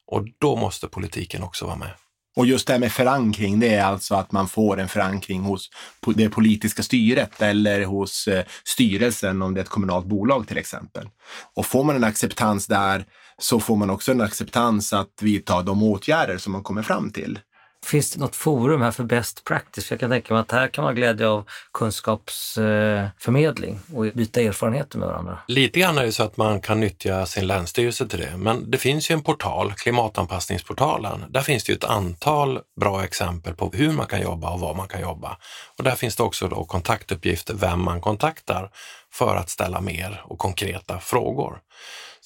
Och 0.07 0.25
då 0.41 0.57
måste 0.57 0.89
politiken 0.89 1.43
också 1.43 1.67
vara 1.67 1.77
med. 1.77 1.91
Och 2.37 2.47
just 2.47 2.67
det 2.67 2.73
här 2.73 2.81
med 2.81 2.93
förankring, 2.93 3.61
det 3.61 3.75
är 3.75 3.85
alltså 3.85 4.15
att 4.15 4.33
man 4.33 4.49
får 4.49 4.81
en 4.81 4.89
förankring 4.89 5.43
hos 5.43 5.71
det 6.15 6.29
politiska 6.29 6.83
styret 6.83 7.43
eller 7.43 7.85
hos 7.85 8.29
eh, 8.29 8.45
styrelsen 8.65 9.43
om 9.43 9.55
det 9.55 9.61
är 9.61 9.63
ett 9.63 9.69
kommunalt 9.69 10.07
bolag 10.07 10.49
till 10.49 10.59
exempel. 10.59 11.09
Och 11.55 11.67
får 11.67 11.85
man 11.85 11.97
en 11.97 12.05
acceptans 12.05 12.67
där 12.67 13.05
så 13.39 13.61
får 13.61 13.77
man 13.77 13.91
också 13.91 14.13
en 14.13 14.21
acceptans 14.21 14.93
att 14.93 15.23
vidta 15.23 15.63
de 15.63 15.83
åtgärder 15.83 16.39
som 16.39 16.53
man 16.53 16.63
kommer 16.63 16.83
fram 16.83 17.11
till. 17.11 17.39
Finns 17.85 18.13
det 18.13 18.21
något 18.21 18.37
forum 18.37 18.83
här 18.83 18.91
för 18.91 19.05
best 19.05 19.45
practice? 19.45 19.87
För 19.87 19.95
jag 19.95 20.01
kan 20.01 20.11
tänka 20.11 20.35
mig 20.35 20.41
att 20.41 20.53
här 20.53 20.69
kan 20.69 20.85
man 20.85 20.95
glädja 20.95 21.13
glädje 21.13 21.29
av 21.29 21.45
kunskapsförmedling 21.73 23.75
eh, 23.75 23.81
och 23.99 24.07
byta 24.15 24.41
erfarenheter 24.41 24.99
med 24.99 25.09
varandra. 25.09 25.39
Lite 25.49 25.81
grann 25.81 25.99
är 25.99 26.05
det 26.05 26.13
så 26.13 26.23
att 26.23 26.37
man 26.37 26.61
kan 26.61 26.81
nyttja 26.81 27.27
sin 27.27 27.47
länsstyrelse 27.47 28.09
till 28.09 28.19
det, 28.19 28.37
men 28.37 28.71
det 28.71 28.79
finns 28.79 29.11
ju 29.11 29.13
en 29.13 29.23
portal, 29.23 29.73
klimatanpassningsportalen. 29.73 31.25
Där 31.29 31.41
finns 31.41 31.65
det 31.65 31.73
ju 31.73 31.77
ett 31.77 31.85
antal 31.85 32.61
bra 32.81 33.05
exempel 33.05 33.55
på 33.55 33.71
hur 33.75 33.93
man 33.93 34.07
kan 34.07 34.23
jobba 34.23 34.51
och 34.51 34.61
var 34.61 34.75
man 34.75 34.89
kan 34.89 35.01
jobba. 35.01 35.37
Och 35.79 35.85
där 35.85 35.95
finns 35.95 36.17
det 36.17 36.23
också 36.23 36.49
då 36.49 36.65
kontaktuppgifter, 36.65 37.55
vem 37.55 37.85
man 37.85 38.01
kontaktar 38.01 38.71
för 39.13 39.37
att 39.37 39.51
ställa 39.51 39.81
mer 39.81 40.23
och 40.25 40.39
konkreta 40.39 40.99
frågor. 40.99 41.59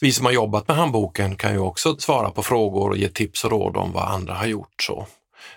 Vi 0.01 0.13
som 0.13 0.27
har 0.27 0.33
jobbat 0.33 0.69
med 0.69 0.77
handboken 0.77 1.37
kan 1.37 1.53
ju 1.53 1.59
också 1.59 1.97
svara 1.97 2.31
på 2.31 2.43
frågor 2.43 2.91
och 2.91 2.97
ge 2.97 3.09
tips 3.09 3.45
och 3.45 3.51
råd 3.51 3.77
om 3.77 3.93
vad 3.93 4.09
andra 4.09 4.35
har 4.35 4.47
gjort. 4.47 4.83
så. 4.83 5.07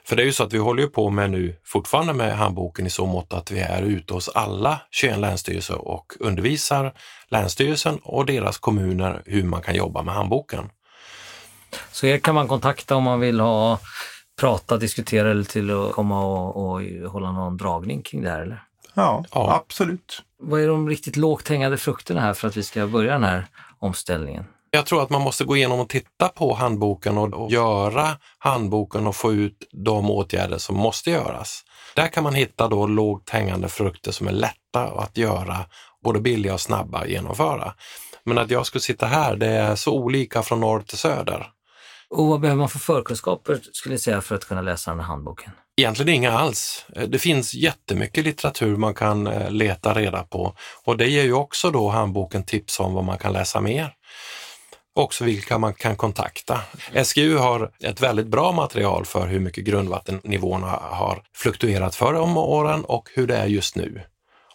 För 0.04 0.16
det 0.16 0.22
är 0.24 0.26
ju 0.26 0.34
så 0.34 0.44
att 0.44 0.54
vi 0.54 0.58
håller 0.58 0.84
ju 0.84 0.90
på 0.90 1.10
med 1.10 1.32
nu 1.32 1.56
fortfarande 1.66 2.14
med 2.14 2.38
handboken 2.38 2.88
i 2.88 2.90
så 2.90 3.06
mått 3.06 3.34
att 3.34 3.52
vi 3.52 3.60
är 3.60 3.82
ute 3.82 4.14
hos 4.14 4.30
alla 4.30 4.82
21 4.92 5.20
länsstyrelser 5.20 5.88
och 5.88 6.14
undervisar 6.20 6.94
Länsstyrelsen 7.32 8.00
och 8.04 8.26
deras 8.26 8.58
kommuner 8.58 9.22
hur 9.26 9.44
man 9.44 9.62
kan 9.62 9.76
jobba 9.76 10.04
med 10.04 10.14
handboken. 10.14 10.70
Så 11.92 12.06
er 12.06 12.18
kan 12.18 12.36
man 12.36 12.48
kontakta 12.48 12.96
om 12.96 13.04
man 13.04 13.20
vill 13.20 13.40
ha 13.40 13.80
prata, 14.40 14.78
diskutera 14.78 15.32
eller 15.32 15.44
till 15.44 15.72
att 15.72 15.92
komma 15.92 16.26
och, 16.26 16.72
och 16.72 16.82
hålla 17.12 17.32
någon 17.32 17.58
dragning 17.58 18.02
kring 18.02 18.22
det 18.22 18.30
här? 18.30 18.42
Eller? 18.42 18.64
Ja, 18.94 19.26
Ja. 19.32 19.56
absolut. 19.56 20.22
Vad 20.40 20.62
är 20.62 20.68
de 20.68 20.90
riktigt 20.90 21.18
lågt 21.18 21.48
hängande 21.50 21.78
frukterna 21.78 22.22
här 22.22 22.34
för 22.34 22.48
att 22.48 22.58
vi 22.58 22.64
ska 22.64 22.88
börja 22.88 23.14
den 23.14 23.24
här 23.24 23.46
omställningen? 23.80 24.46
Jag 24.72 24.86
tror 24.86 25.04
att 25.04 25.10
man 25.10 25.22
måste 25.22 25.44
gå 25.44 25.58
igenom 25.58 25.80
och 25.80 25.90
titta 25.90 26.28
på 26.28 26.54
handboken 26.54 27.18
och, 27.18 27.34
och 27.34 27.52
göra 27.52 28.18
handboken 28.38 29.08
och 29.08 29.16
få 29.16 29.34
ut 29.34 29.70
de 29.72 30.12
åtgärder 30.12 30.58
som 30.58 30.76
måste 30.76 31.12
göras. 31.12 31.64
Där 31.96 32.08
kan 32.08 32.24
man 32.24 32.34
hitta 32.34 32.68
då 32.68 32.88
lågt 32.88 33.30
hängande 33.30 33.70
frukter 33.70 34.12
som 34.12 34.28
är 34.28 34.32
lätta 34.32 34.84
att 34.84 35.18
göra, 35.18 35.66
både 36.04 36.20
billiga 36.20 36.54
och 36.54 36.62
snabba 36.62 37.00
att 37.00 37.10
genomföra. 37.10 37.74
Men 38.24 38.38
att 38.38 38.52
jag 38.52 38.66
skulle 38.66 38.82
sitta 38.82 39.06
här, 39.06 39.36
det 39.36 39.48
är 39.48 39.76
så 39.76 39.94
olika 39.94 40.44
från 40.44 40.60
norr 40.60 40.82
till 40.82 40.98
söder. 40.98 41.52
Och 42.10 42.28
vad 42.28 42.40
behöver 42.40 42.60
man 42.60 42.70
för 42.70 42.80
förkunskaper 42.80 43.60
skulle 43.72 43.96
ni 43.96 44.00
säga 44.00 44.22
för 44.22 44.36
att 44.36 44.46
kunna 44.46 44.62
läsa 44.62 44.92
den 44.92 45.00
här 45.00 45.08
handboken? 45.08 45.52
Egentligen 45.78 46.16
inga 46.16 46.32
alls. 46.32 46.86
Det 47.08 47.20
finns 47.20 47.54
jättemycket 47.54 48.24
litteratur 48.24 48.76
man 48.76 48.94
kan 48.94 49.28
eh, 49.28 49.52
leta 49.52 49.94
reda 49.94 50.24
på 50.24 50.54
och 50.86 50.98
det 50.98 51.08
ger 51.08 51.24
ju 51.24 51.34
också 51.34 51.72
då 51.72 51.90
handboken 51.90 52.44
tips 52.44 52.80
om 52.80 52.94
vad 52.94 53.04
man 53.04 53.18
kan 53.18 53.34
läsa 53.34 53.62
mer. 53.62 53.94
Också 55.00 55.24
vilka 55.24 55.58
man 55.58 55.74
kan 55.74 55.96
kontakta. 55.96 56.62
SGU 57.04 57.38
har 57.38 57.72
ett 57.84 58.02
väldigt 58.02 58.28
bra 58.28 58.52
material 58.52 59.06
för 59.06 59.28
hur 59.28 59.40
mycket 59.40 59.64
grundvattennivåerna 59.64 60.68
har 60.68 61.24
fluktuerat 61.36 61.96
förr 61.96 62.14
om 62.14 62.38
åren 62.38 62.86
och 62.86 63.10
hur 63.14 63.28
det 63.28 63.38
är 63.38 63.48
just 63.48 63.76
nu. 63.76 64.02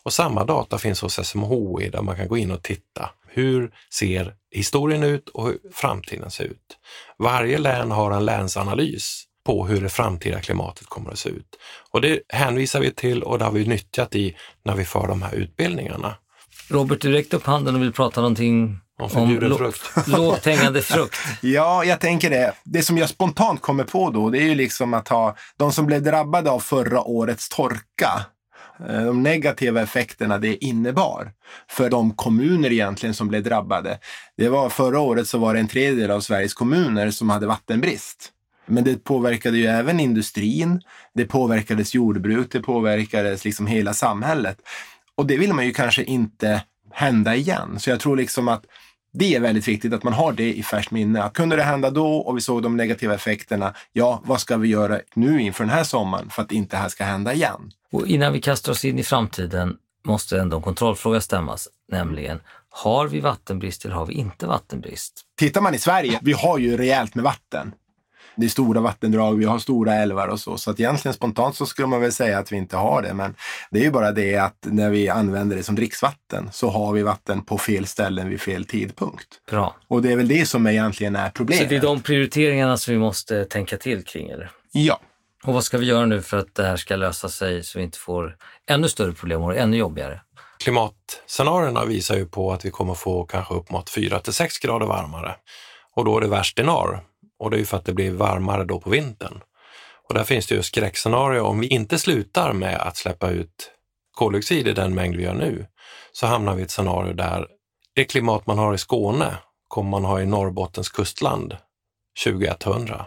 Och 0.02 0.12
samma 0.12 0.44
data 0.44 0.78
finns 0.78 1.00
hos 1.00 1.26
SMHI 1.26 1.88
där 1.92 2.02
man 2.02 2.16
kan 2.16 2.28
gå 2.28 2.36
in 2.36 2.50
och 2.50 2.62
titta. 2.62 3.10
Hur 3.28 3.70
ser 3.94 4.34
historien 4.50 5.02
ut 5.02 5.28
och 5.28 5.46
hur 5.46 5.58
framtiden 5.72 6.30
ser 6.30 6.44
ut? 6.44 6.78
Varje 7.18 7.58
län 7.58 7.90
har 7.90 8.10
en 8.10 8.24
länsanalys 8.24 9.24
på 9.46 9.66
hur 9.66 9.80
det 9.80 9.88
framtida 9.88 10.40
klimatet 10.40 10.86
kommer 10.86 11.10
att 11.10 11.18
se 11.18 11.28
ut. 11.28 11.56
Och 11.90 12.00
det 12.00 12.20
hänvisar 12.28 12.80
vi 12.80 12.90
till 12.90 13.22
och 13.22 13.38
det 13.38 13.44
har 13.44 13.52
vi 13.52 13.66
nyttjat 13.66 14.14
i 14.14 14.36
när 14.64 14.74
vi 14.74 14.84
för 14.84 15.08
de 15.08 15.22
här 15.22 15.34
utbildningarna. 15.34 16.14
Robert, 16.68 17.00
du 17.00 17.12
räckte 17.12 17.36
upp 17.36 17.46
handen 17.46 17.74
och 17.74 17.82
vill 17.82 17.92
prata 17.92 18.20
någonting 18.20 18.80
om 18.98 19.10
förbjuden 19.10 19.48
lo- 19.50 19.58
frukt. 19.58 19.82
lågt 20.06 20.46
hängande 20.46 20.82
frukt. 20.82 21.16
Ja, 21.40 21.84
jag 21.84 22.00
tänker 22.00 22.30
det. 22.30 22.52
Det 22.64 22.82
som 22.82 22.98
jag 22.98 23.08
spontant 23.08 23.60
kommer 23.62 23.84
på 23.84 24.10
då, 24.10 24.30
det 24.30 24.38
är 24.38 24.42
ju 24.48 24.54
liksom 24.54 24.94
att 24.94 25.08
ha 25.08 25.36
de 25.56 25.72
som 25.72 25.86
blev 25.86 26.02
drabbade 26.02 26.50
av 26.50 26.60
förra 26.60 27.02
årets 27.02 27.48
torka. 27.48 28.26
eh, 28.88 29.04
De 29.04 29.22
negativa 29.22 29.82
effekterna 29.82 30.38
det 30.38 30.64
innebar 30.64 31.32
för 31.70 31.90
de 31.90 32.14
kommuner 32.14 32.72
egentligen 32.72 33.14
som 33.14 33.28
blev 33.28 33.42
drabbade. 33.42 33.98
Det 34.36 34.48
var 34.48 34.68
förra 34.68 35.00
året 35.00 35.28
så 35.28 35.38
var 35.38 35.54
det 35.54 35.60
en 35.60 35.68
tredjedel 35.68 36.10
av 36.10 36.20
Sveriges 36.20 36.54
kommuner 36.54 37.10
som 37.10 37.30
hade 37.30 37.46
vattenbrist. 37.46 38.30
Men 38.66 38.84
det 38.84 39.04
påverkade 39.04 39.58
ju 39.58 39.66
även 39.66 40.00
industrin, 40.00 40.80
det 41.14 41.24
påverkades 41.24 41.94
jordbruk, 41.94 42.52
det 42.52 42.60
påverkades 42.60 43.44
liksom 43.44 43.66
hela 43.66 43.94
samhället. 43.94 44.58
Och 45.16 45.26
det 45.26 45.36
vill 45.36 45.52
man 45.52 45.66
ju 45.66 45.72
kanske 45.72 46.02
inte 46.04 46.62
hända 46.94 47.34
igen. 47.34 47.76
Så 47.78 47.90
jag 47.90 48.00
tror 48.00 48.16
liksom 48.16 48.48
att 48.48 48.64
det 49.12 49.34
är 49.34 49.40
väldigt 49.40 49.68
viktigt 49.68 49.92
att 49.92 50.02
man 50.02 50.12
har 50.12 50.32
det 50.32 50.54
i 50.54 50.62
färskt 50.62 50.90
minne. 50.90 51.22
Att 51.22 51.32
kunde 51.32 51.56
det 51.56 51.62
hända 51.62 51.90
då 51.90 52.16
och 52.16 52.36
vi 52.36 52.40
såg 52.40 52.62
de 52.62 52.76
negativa 52.76 53.14
effekterna, 53.14 53.74
ja, 53.92 54.22
vad 54.24 54.40
ska 54.40 54.56
vi 54.56 54.68
göra 54.68 55.00
nu 55.14 55.40
inför 55.40 55.64
den 55.64 55.72
här 55.72 55.84
sommaren 55.84 56.30
för 56.30 56.42
att 56.42 56.52
inte 56.52 56.76
det 56.76 56.80
här 56.80 56.88
ska 56.88 57.04
hända 57.04 57.34
igen? 57.34 57.70
Och 57.92 58.06
innan 58.06 58.32
vi 58.32 58.40
kastar 58.40 58.72
oss 58.72 58.84
in 58.84 58.98
i 58.98 59.02
framtiden 59.02 59.76
måste 60.06 60.40
ändå 60.40 60.56
en 60.56 60.62
kontrollfråga 60.62 61.20
stämmas, 61.20 61.68
nämligen 61.92 62.40
har 62.70 63.08
vi 63.08 63.20
vattenbrist 63.20 63.84
eller 63.84 63.94
har 63.94 64.06
vi 64.06 64.14
inte 64.14 64.46
vattenbrist? 64.46 65.20
Tittar 65.38 65.60
man 65.60 65.74
i 65.74 65.78
Sverige, 65.78 66.18
vi 66.22 66.32
har 66.32 66.58
ju 66.58 66.76
rejält 66.76 67.14
med 67.14 67.24
vatten. 67.24 67.72
Det 68.36 68.44
är 68.44 68.48
stora 68.48 68.80
vattendrag, 68.80 69.38
vi 69.38 69.44
har 69.44 69.58
stora 69.58 69.94
älvar 69.94 70.28
och 70.28 70.40
så. 70.40 70.58
Så 70.58 70.70
att 70.70 70.80
egentligen 70.80 71.14
spontant 71.14 71.56
så 71.56 71.66
skulle 71.66 71.88
man 71.88 72.00
väl 72.00 72.12
säga 72.12 72.38
att 72.38 72.52
vi 72.52 72.56
inte 72.56 72.76
har 72.76 73.02
det. 73.02 73.14
Men 73.14 73.34
det 73.70 73.78
är 73.78 73.82
ju 73.82 73.90
bara 73.90 74.12
det 74.12 74.36
att 74.36 74.56
när 74.62 74.90
vi 74.90 75.08
använder 75.08 75.56
det 75.56 75.62
som 75.62 75.74
dricksvatten 75.74 76.48
så 76.52 76.70
har 76.70 76.92
vi 76.92 77.02
vatten 77.02 77.44
på 77.44 77.58
fel 77.58 77.86
ställen 77.86 78.28
vid 78.28 78.40
fel 78.40 78.64
tidpunkt. 78.64 79.28
Bra. 79.50 79.76
Och 79.88 80.02
det 80.02 80.12
är 80.12 80.16
väl 80.16 80.28
det 80.28 80.46
som 80.46 80.66
egentligen 80.66 81.16
är 81.16 81.26
Så 81.26 81.32
problemet. 81.34 81.68
det 81.68 81.76
är 81.76 81.80
de 81.80 82.00
prioriteringarna 82.00 82.76
som 82.76 82.94
vi 82.94 83.00
måste 83.00 83.44
tänka 83.44 83.76
till 83.76 84.04
kring, 84.04 84.28
eller? 84.30 84.50
Ja. 84.72 85.00
Och 85.44 85.54
vad 85.54 85.64
ska 85.64 85.78
vi 85.78 85.86
göra 85.86 86.06
nu 86.06 86.22
för 86.22 86.36
att 86.36 86.54
det 86.54 86.66
här 86.66 86.76
ska 86.76 86.96
lösa 86.96 87.28
sig 87.28 87.64
så 87.64 87.78
vi 87.78 87.84
inte 87.84 87.98
får 87.98 88.36
ännu 88.70 88.88
större 88.88 89.12
problem 89.12 89.42
och 89.42 89.56
ännu 89.56 89.76
jobbigare? 89.76 90.20
Klimatscenarierna 90.58 91.84
visar 91.84 92.16
ju 92.16 92.26
på 92.26 92.52
att 92.52 92.64
vi 92.64 92.70
kommer 92.70 92.94
få 92.94 93.24
kanske 93.24 93.54
upp 93.54 93.70
mot 93.70 93.90
4 93.90 94.18
till 94.18 94.32
6 94.32 94.58
grader 94.58 94.86
varmare. 94.86 95.34
Och 95.94 96.04
då 96.04 96.16
är 96.16 96.20
det 96.20 96.28
värst 96.28 96.58
i 96.58 96.62
norr. 96.62 97.00
Och 97.38 97.50
det 97.50 97.56
är 97.56 97.58
ju 97.58 97.66
för 97.66 97.76
att 97.76 97.84
det 97.84 97.92
blir 97.92 98.10
varmare 98.10 98.64
då 98.64 98.80
på 98.80 98.90
vintern. 98.90 99.40
Och 100.08 100.14
där 100.14 100.24
finns 100.24 100.46
det 100.46 100.54
ju 100.54 100.62
skräckscenario 100.62 101.40
om 101.40 101.60
vi 101.60 101.66
inte 101.66 101.98
slutar 101.98 102.52
med 102.52 102.76
att 102.76 102.96
släppa 102.96 103.30
ut 103.30 103.70
koldioxid 104.14 104.68
i 104.68 104.72
den 104.72 104.94
mängd 104.94 105.16
vi 105.16 105.22
gör 105.22 105.34
nu, 105.34 105.66
så 106.12 106.26
hamnar 106.26 106.54
vi 106.54 106.60
i 106.60 106.64
ett 106.64 106.70
scenario 106.70 107.12
där 107.12 107.46
det 107.94 108.04
klimat 108.04 108.46
man 108.46 108.58
har 108.58 108.74
i 108.74 108.78
Skåne 108.78 109.36
kommer 109.68 109.90
man 109.90 110.04
ha 110.04 110.20
i 110.20 110.26
Norrbottens 110.26 110.88
kustland 110.88 111.56
2100. 112.24 113.06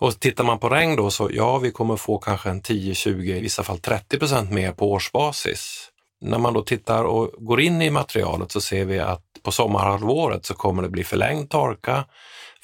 Och 0.00 0.20
tittar 0.20 0.44
man 0.44 0.58
på 0.58 0.68
regn 0.68 0.96
då 0.96 1.10
så 1.10 1.30
ja, 1.32 1.58
vi 1.58 1.70
kommer 1.70 1.96
få 1.96 2.18
kanske 2.18 2.50
en 2.50 2.62
10, 2.62 2.94
20, 2.94 3.36
i 3.36 3.40
vissa 3.40 3.62
fall 3.62 3.78
30 3.78 4.18
procent 4.18 4.50
mer 4.50 4.72
på 4.72 4.92
årsbasis. 4.92 5.90
När 6.20 6.38
man 6.38 6.54
då 6.54 6.62
tittar 6.62 7.04
och 7.04 7.30
går 7.38 7.60
in 7.60 7.82
i 7.82 7.90
materialet 7.90 8.52
så 8.52 8.60
ser 8.60 8.84
vi 8.84 8.98
att 8.98 9.24
på 9.42 9.52
sommarhalvåret 9.52 10.46
så 10.46 10.54
kommer 10.54 10.82
det 10.82 10.88
bli 10.88 11.04
förlängd 11.04 11.50
torka 11.50 12.04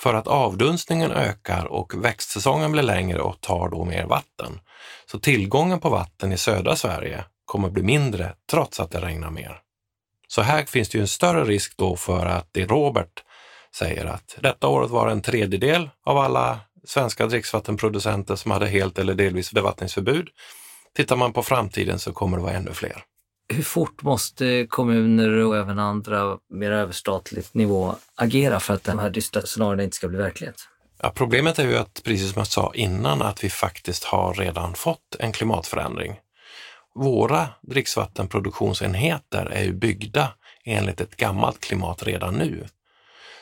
för 0.00 0.14
att 0.14 0.26
avdunstningen 0.26 1.12
ökar 1.12 1.64
och 1.64 2.04
växtsäsongen 2.04 2.72
blir 2.72 2.82
längre 2.82 3.20
och 3.20 3.40
tar 3.40 3.68
då 3.68 3.84
mer 3.84 4.04
vatten. 4.04 4.60
Så 5.10 5.18
tillgången 5.18 5.80
på 5.80 5.90
vatten 5.90 6.32
i 6.32 6.38
södra 6.38 6.76
Sverige 6.76 7.24
kommer 7.44 7.70
bli 7.70 7.82
mindre 7.82 8.34
trots 8.50 8.80
att 8.80 8.90
det 8.90 9.00
regnar 9.00 9.30
mer. 9.30 9.60
Så 10.28 10.42
här 10.42 10.64
finns 10.64 10.88
det 10.88 10.98
ju 10.98 11.02
en 11.02 11.08
större 11.08 11.44
risk 11.44 11.76
då 11.76 11.96
för 11.96 12.26
att 12.26 12.48
det 12.52 12.66
Robert 12.66 13.24
säger 13.74 14.04
att 14.04 14.38
detta 14.40 14.68
året 14.68 14.90
var 14.90 15.08
en 15.08 15.22
tredjedel 15.22 15.90
av 16.04 16.18
alla 16.18 16.60
svenska 16.84 17.26
dricksvattenproducenter 17.26 18.36
som 18.36 18.50
hade 18.50 18.66
helt 18.66 18.98
eller 18.98 19.14
delvis 19.14 19.52
bevattningsförbud. 19.52 20.28
Tittar 20.96 21.16
man 21.16 21.32
på 21.32 21.42
framtiden 21.42 21.98
så 21.98 22.12
kommer 22.12 22.36
det 22.36 22.42
vara 22.42 22.52
ännu 22.52 22.72
fler. 22.72 23.04
Hur 23.52 23.62
fort 23.62 24.02
måste 24.02 24.66
kommuner 24.66 25.28
och 25.28 25.56
även 25.56 25.78
andra 25.78 26.38
mer 26.50 26.70
överstatligt 26.70 27.54
nivå 27.54 27.94
agera 28.14 28.60
för 28.60 28.74
att 28.74 28.84
de 28.84 28.98
här 28.98 29.10
dystra 29.10 29.42
scenarierna 29.42 29.82
inte 29.82 29.96
ska 29.96 30.08
bli 30.08 30.18
verklighet? 30.18 30.56
Ja, 31.02 31.12
problemet 31.14 31.58
är 31.58 31.68
ju 31.68 31.76
att, 31.76 32.02
precis 32.04 32.32
som 32.32 32.40
jag 32.40 32.46
sa 32.46 32.72
innan, 32.74 33.22
att 33.22 33.44
vi 33.44 33.50
faktiskt 33.50 34.04
har 34.04 34.34
redan 34.34 34.74
fått 34.74 35.16
en 35.18 35.32
klimatförändring. 35.32 36.16
Våra 36.94 37.48
dricksvattenproduktionsenheter 37.62 39.46
är 39.46 39.64
ju 39.64 39.72
byggda 39.72 40.32
enligt 40.64 41.00
ett 41.00 41.16
gammalt 41.16 41.60
klimat 41.60 42.02
redan 42.02 42.34
nu. 42.34 42.66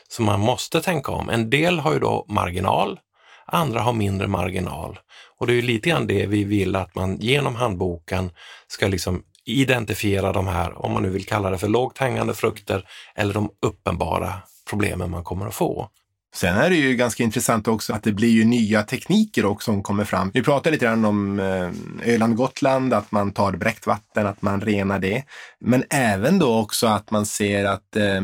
Så 0.08 0.22
man 0.22 0.40
måste 0.40 0.80
tänka 0.80 1.12
om. 1.12 1.28
En 1.28 1.50
del 1.50 1.78
har 1.78 1.92
ju 1.92 1.98
då 1.98 2.26
marginal, 2.28 3.00
andra 3.46 3.80
har 3.80 3.92
mindre 3.92 4.28
marginal. 4.28 4.98
Och 5.38 5.46
det 5.46 5.52
är 5.52 5.54
ju 5.54 5.62
lite 5.62 5.88
grann 5.88 6.06
det 6.06 6.26
vi 6.26 6.44
vill 6.44 6.76
att 6.76 6.94
man 6.94 7.16
genom 7.16 7.56
handboken 7.56 8.30
ska 8.68 8.88
liksom 8.88 9.22
identifiera 9.48 10.32
de 10.32 10.46
här, 10.46 10.84
om 10.84 10.92
man 10.92 11.02
nu 11.02 11.10
vill 11.10 11.26
kalla 11.26 11.50
det 11.50 11.58
för 11.58 11.68
lågt 11.68 11.98
hängande 11.98 12.34
frukter, 12.34 12.84
eller 13.14 13.34
de 13.34 13.50
uppenbara 13.66 14.32
problemen 14.70 15.10
man 15.10 15.24
kommer 15.24 15.46
att 15.46 15.54
få. 15.54 15.88
Sen 16.34 16.56
är 16.56 16.70
det 16.70 16.76
ju 16.76 16.94
ganska 16.94 17.22
intressant 17.22 17.68
också 17.68 17.92
att 17.92 18.02
det 18.02 18.12
blir 18.12 18.28
ju 18.28 18.44
nya 18.44 18.82
tekniker 18.82 19.44
också 19.44 19.72
som 19.72 19.82
kommer 19.82 20.04
fram. 20.04 20.30
Vi 20.34 20.42
pratade 20.42 20.70
lite 20.70 20.84
grann 20.84 21.04
om 21.04 21.40
eh, 21.40 21.70
Öland-Gotland, 22.14 22.92
att 22.92 23.12
man 23.12 23.32
tar 23.32 23.52
bräckt 23.52 23.86
vatten, 23.86 24.26
att 24.26 24.42
man 24.42 24.60
renar 24.60 24.98
det. 24.98 25.24
Men 25.60 25.84
även 25.90 26.38
då 26.38 26.58
också 26.58 26.86
att 26.86 27.10
man 27.10 27.26
ser 27.26 27.64
att 27.64 27.96
eh, 27.96 28.22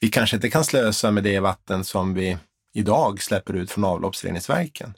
vi 0.00 0.08
kanske 0.08 0.36
inte 0.36 0.50
kan 0.50 0.64
slösa 0.64 1.10
med 1.10 1.24
det 1.24 1.40
vatten 1.40 1.84
som 1.84 2.14
vi 2.14 2.38
idag 2.74 3.22
släpper 3.22 3.54
ut 3.54 3.70
från 3.70 3.84
avloppsreningsverken. 3.84 4.94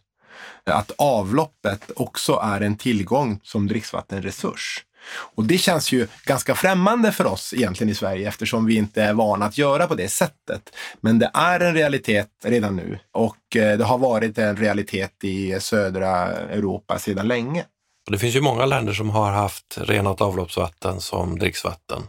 Att 0.64 0.92
avloppet 0.99 1.90
också 1.97 2.40
är 2.42 2.61
en 2.61 2.76
tillgång 2.76 3.40
som 3.42 3.66
dricksvattenresurs. 3.66 4.85
Och 5.10 5.44
det 5.44 5.58
känns 5.58 5.92
ju 5.92 6.06
ganska 6.24 6.54
främmande 6.54 7.12
för 7.12 7.26
oss 7.26 7.54
egentligen 7.56 7.90
i 7.90 7.94
Sverige 7.94 8.28
eftersom 8.28 8.66
vi 8.66 8.76
inte 8.76 9.02
är 9.02 9.12
vana 9.12 9.46
att 9.46 9.58
göra 9.58 9.86
på 9.86 9.94
det 9.94 10.08
sättet. 10.08 10.62
Men 11.00 11.18
det 11.18 11.30
är 11.34 11.60
en 11.60 11.74
realitet 11.74 12.28
redan 12.44 12.76
nu 12.76 12.98
och 13.12 13.56
eh, 13.56 13.78
det 13.78 13.84
har 13.84 13.98
varit 13.98 14.38
en 14.38 14.56
realitet 14.56 15.24
i 15.24 15.60
södra 15.60 16.26
Europa 16.32 16.98
sedan 16.98 17.28
länge. 17.28 17.64
Det 18.10 18.18
finns 18.18 18.36
ju 18.36 18.40
många 18.40 18.66
länder 18.66 18.92
som 18.92 19.10
har 19.10 19.30
haft 19.30 19.78
renat 19.78 20.20
avloppsvatten 20.20 21.00
som 21.00 21.38
dricksvatten. 21.38 22.02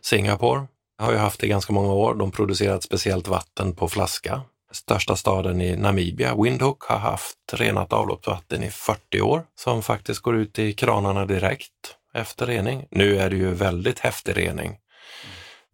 Singapore 0.00 0.66
har 0.98 1.12
ju 1.12 1.18
haft 1.18 1.40
det 1.40 1.46
i 1.46 1.48
ganska 1.48 1.72
många 1.72 1.92
år. 1.92 2.14
De 2.14 2.30
producerar 2.30 2.76
ett 2.76 2.82
speciellt 2.82 3.28
vatten 3.28 3.74
på 3.74 3.88
flaska. 3.88 4.42
Största 4.72 5.16
staden 5.16 5.60
i 5.60 5.76
Namibia, 5.76 6.42
Windhoek, 6.42 6.82
har 6.82 6.98
haft 6.98 7.36
renat 7.52 7.92
avloppsvatten 7.92 8.62
i 8.62 8.70
40 8.70 9.20
år 9.20 9.44
som 9.60 9.82
faktiskt 9.82 10.20
går 10.20 10.36
ut 10.36 10.58
i 10.58 10.72
kranarna 10.72 11.26
direkt 11.26 11.70
efter 12.14 12.46
rening. 12.46 12.86
Nu 12.90 13.16
är 13.18 13.30
det 13.30 13.36
ju 13.36 13.50
väldigt 13.50 13.98
häftig 13.98 14.36
rening. 14.36 14.76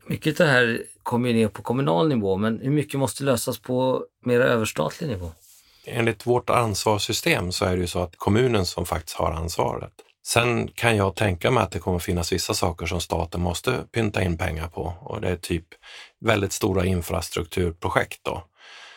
Mycket 0.07 0.41
av 0.41 0.47
det 0.47 0.53
här 0.53 0.83
kommer 1.03 1.29
ju 1.29 1.35
ner 1.35 1.49
på 1.49 1.63
kommunal 1.63 2.09
nivå, 2.09 2.37
men 2.37 2.61
hur 2.61 2.71
mycket 2.71 3.01
måste 3.01 3.25
lösas 3.25 3.59
på 3.59 4.05
mer 4.25 4.41
överstatlig 4.41 5.09
nivå? 5.09 5.33
Enligt 5.87 6.27
vårt 6.27 6.51
ansvarssystem 6.51 7.53
så 7.53 7.65
är 7.65 7.77
det 7.77 7.81
ju 7.81 7.87
så 7.87 7.99
att 7.99 8.17
kommunen 8.17 8.67
som 8.67 8.87
faktiskt 8.87 9.17
har 9.17 9.33
ansvaret. 9.33 9.93
Sen 10.27 10.69
kan 10.69 10.97
jag 10.97 11.17
tänka 11.17 11.51
mig 11.51 11.63
att 11.63 11.71
det 11.71 11.79
kommer 11.79 11.99
finnas 11.99 12.33
vissa 12.33 12.55
saker 12.55 12.87
som 12.87 13.01
staten 13.01 13.41
måste 13.41 13.85
pynta 13.93 14.23
in 14.23 14.39
pengar 14.39 14.69
på 14.69 14.95
och 15.01 15.21
det 15.21 15.29
är 15.29 15.37
typ 15.37 15.67
väldigt 16.21 16.53
stora 16.53 16.85
infrastrukturprojekt 16.85 18.21
då. 18.23 18.45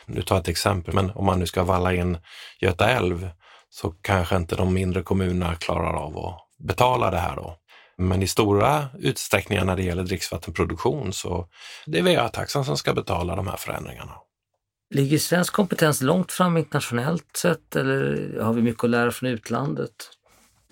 Nu 0.06 0.22
tar 0.22 0.36
jag 0.36 0.42
ett 0.42 0.48
exempel, 0.48 0.94
men 0.94 1.12
om 1.12 1.26
man 1.26 1.40
nu 1.40 1.46
ska 1.48 1.64
valla 1.64 1.94
in 1.94 2.18
Göta 2.60 2.90
älv 2.90 3.30
så 3.70 3.92
kanske 4.02 4.36
inte 4.36 4.56
de 4.56 4.74
mindre 4.74 5.04
kommunerna 5.04 5.56
klarar 5.56 5.94
av 5.94 6.18
att 6.18 6.40
betala 6.64 7.12
det 7.12 7.18
här 7.18 7.36
då. 7.36 7.58
Men 7.98 8.24
i 8.24 8.28
stora 8.28 8.86
utsträckningar 9.00 9.66
när 9.66 9.76
det 9.76 9.84
gäller 9.84 10.04
dricksvattenproduktion 10.04 11.14
så 11.14 11.48
det 11.86 12.00
är 12.00 12.04
VA-taxan 12.04 12.66
som 12.66 12.78
ska 12.78 12.94
betala 12.94 13.36
de 13.36 13.48
här 13.48 13.58
förändringarna. 13.58 14.14
Ligger 14.94 15.18
svensk 15.18 15.54
kompetens 15.54 16.02
långt 16.02 16.32
fram 16.32 16.58
internationellt 16.58 17.38
sett 17.38 17.76
eller 17.76 18.40
har 18.42 18.54
vi 18.54 18.62
mycket 18.62 18.84
att 18.84 18.90
lära 18.90 19.12
från 19.12 19.30
utlandet? 19.30 19.92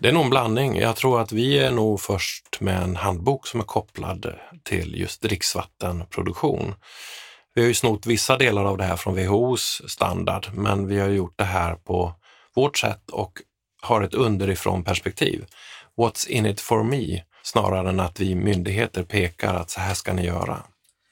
Det 0.01 0.09
är 0.09 0.13
nog 0.13 0.23
en 0.23 0.29
blandning. 0.29 0.77
Jag 0.77 0.95
tror 0.95 1.21
att 1.21 1.31
vi 1.31 1.59
är 1.59 1.71
nog 1.71 2.01
först 2.01 2.61
med 2.61 2.83
en 2.83 2.95
handbok 2.95 3.47
som 3.47 3.59
är 3.59 3.63
kopplad 3.63 4.33
till 4.63 4.99
just 4.99 5.21
dricksvattenproduktion. 5.21 6.75
Vi 7.53 7.61
har 7.61 7.67
ju 7.67 7.73
snott 7.73 8.05
vissa 8.05 8.37
delar 8.37 8.65
av 8.65 8.77
det 8.77 8.83
här 8.83 8.95
från 8.95 9.15
WHOs 9.15 9.81
standard, 9.87 10.47
men 10.53 10.87
vi 10.87 10.99
har 10.99 11.07
gjort 11.07 11.37
det 11.37 11.43
här 11.43 11.75
på 11.75 12.13
vårt 12.55 12.77
sätt 12.77 13.09
och 13.09 13.33
har 13.81 14.01
ett 14.01 14.13
underifrån 14.13 14.83
perspektiv. 14.83 15.45
What's 15.97 16.27
in 16.27 16.45
it 16.45 16.59
for 16.59 16.83
me? 16.83 17.23
Snarare 17.43 17.89
än 17.89 17.99
att 17.99 18.19
vi 18.19 18.35
myndigheter 18.35 19.03
pekar 19.03 19.53
att 19.53 19.69
så 19.69 19.79
här 19.79 19.93
ska 19.93 20.13
ni 20.13 20.25
göra. 20.25 20.57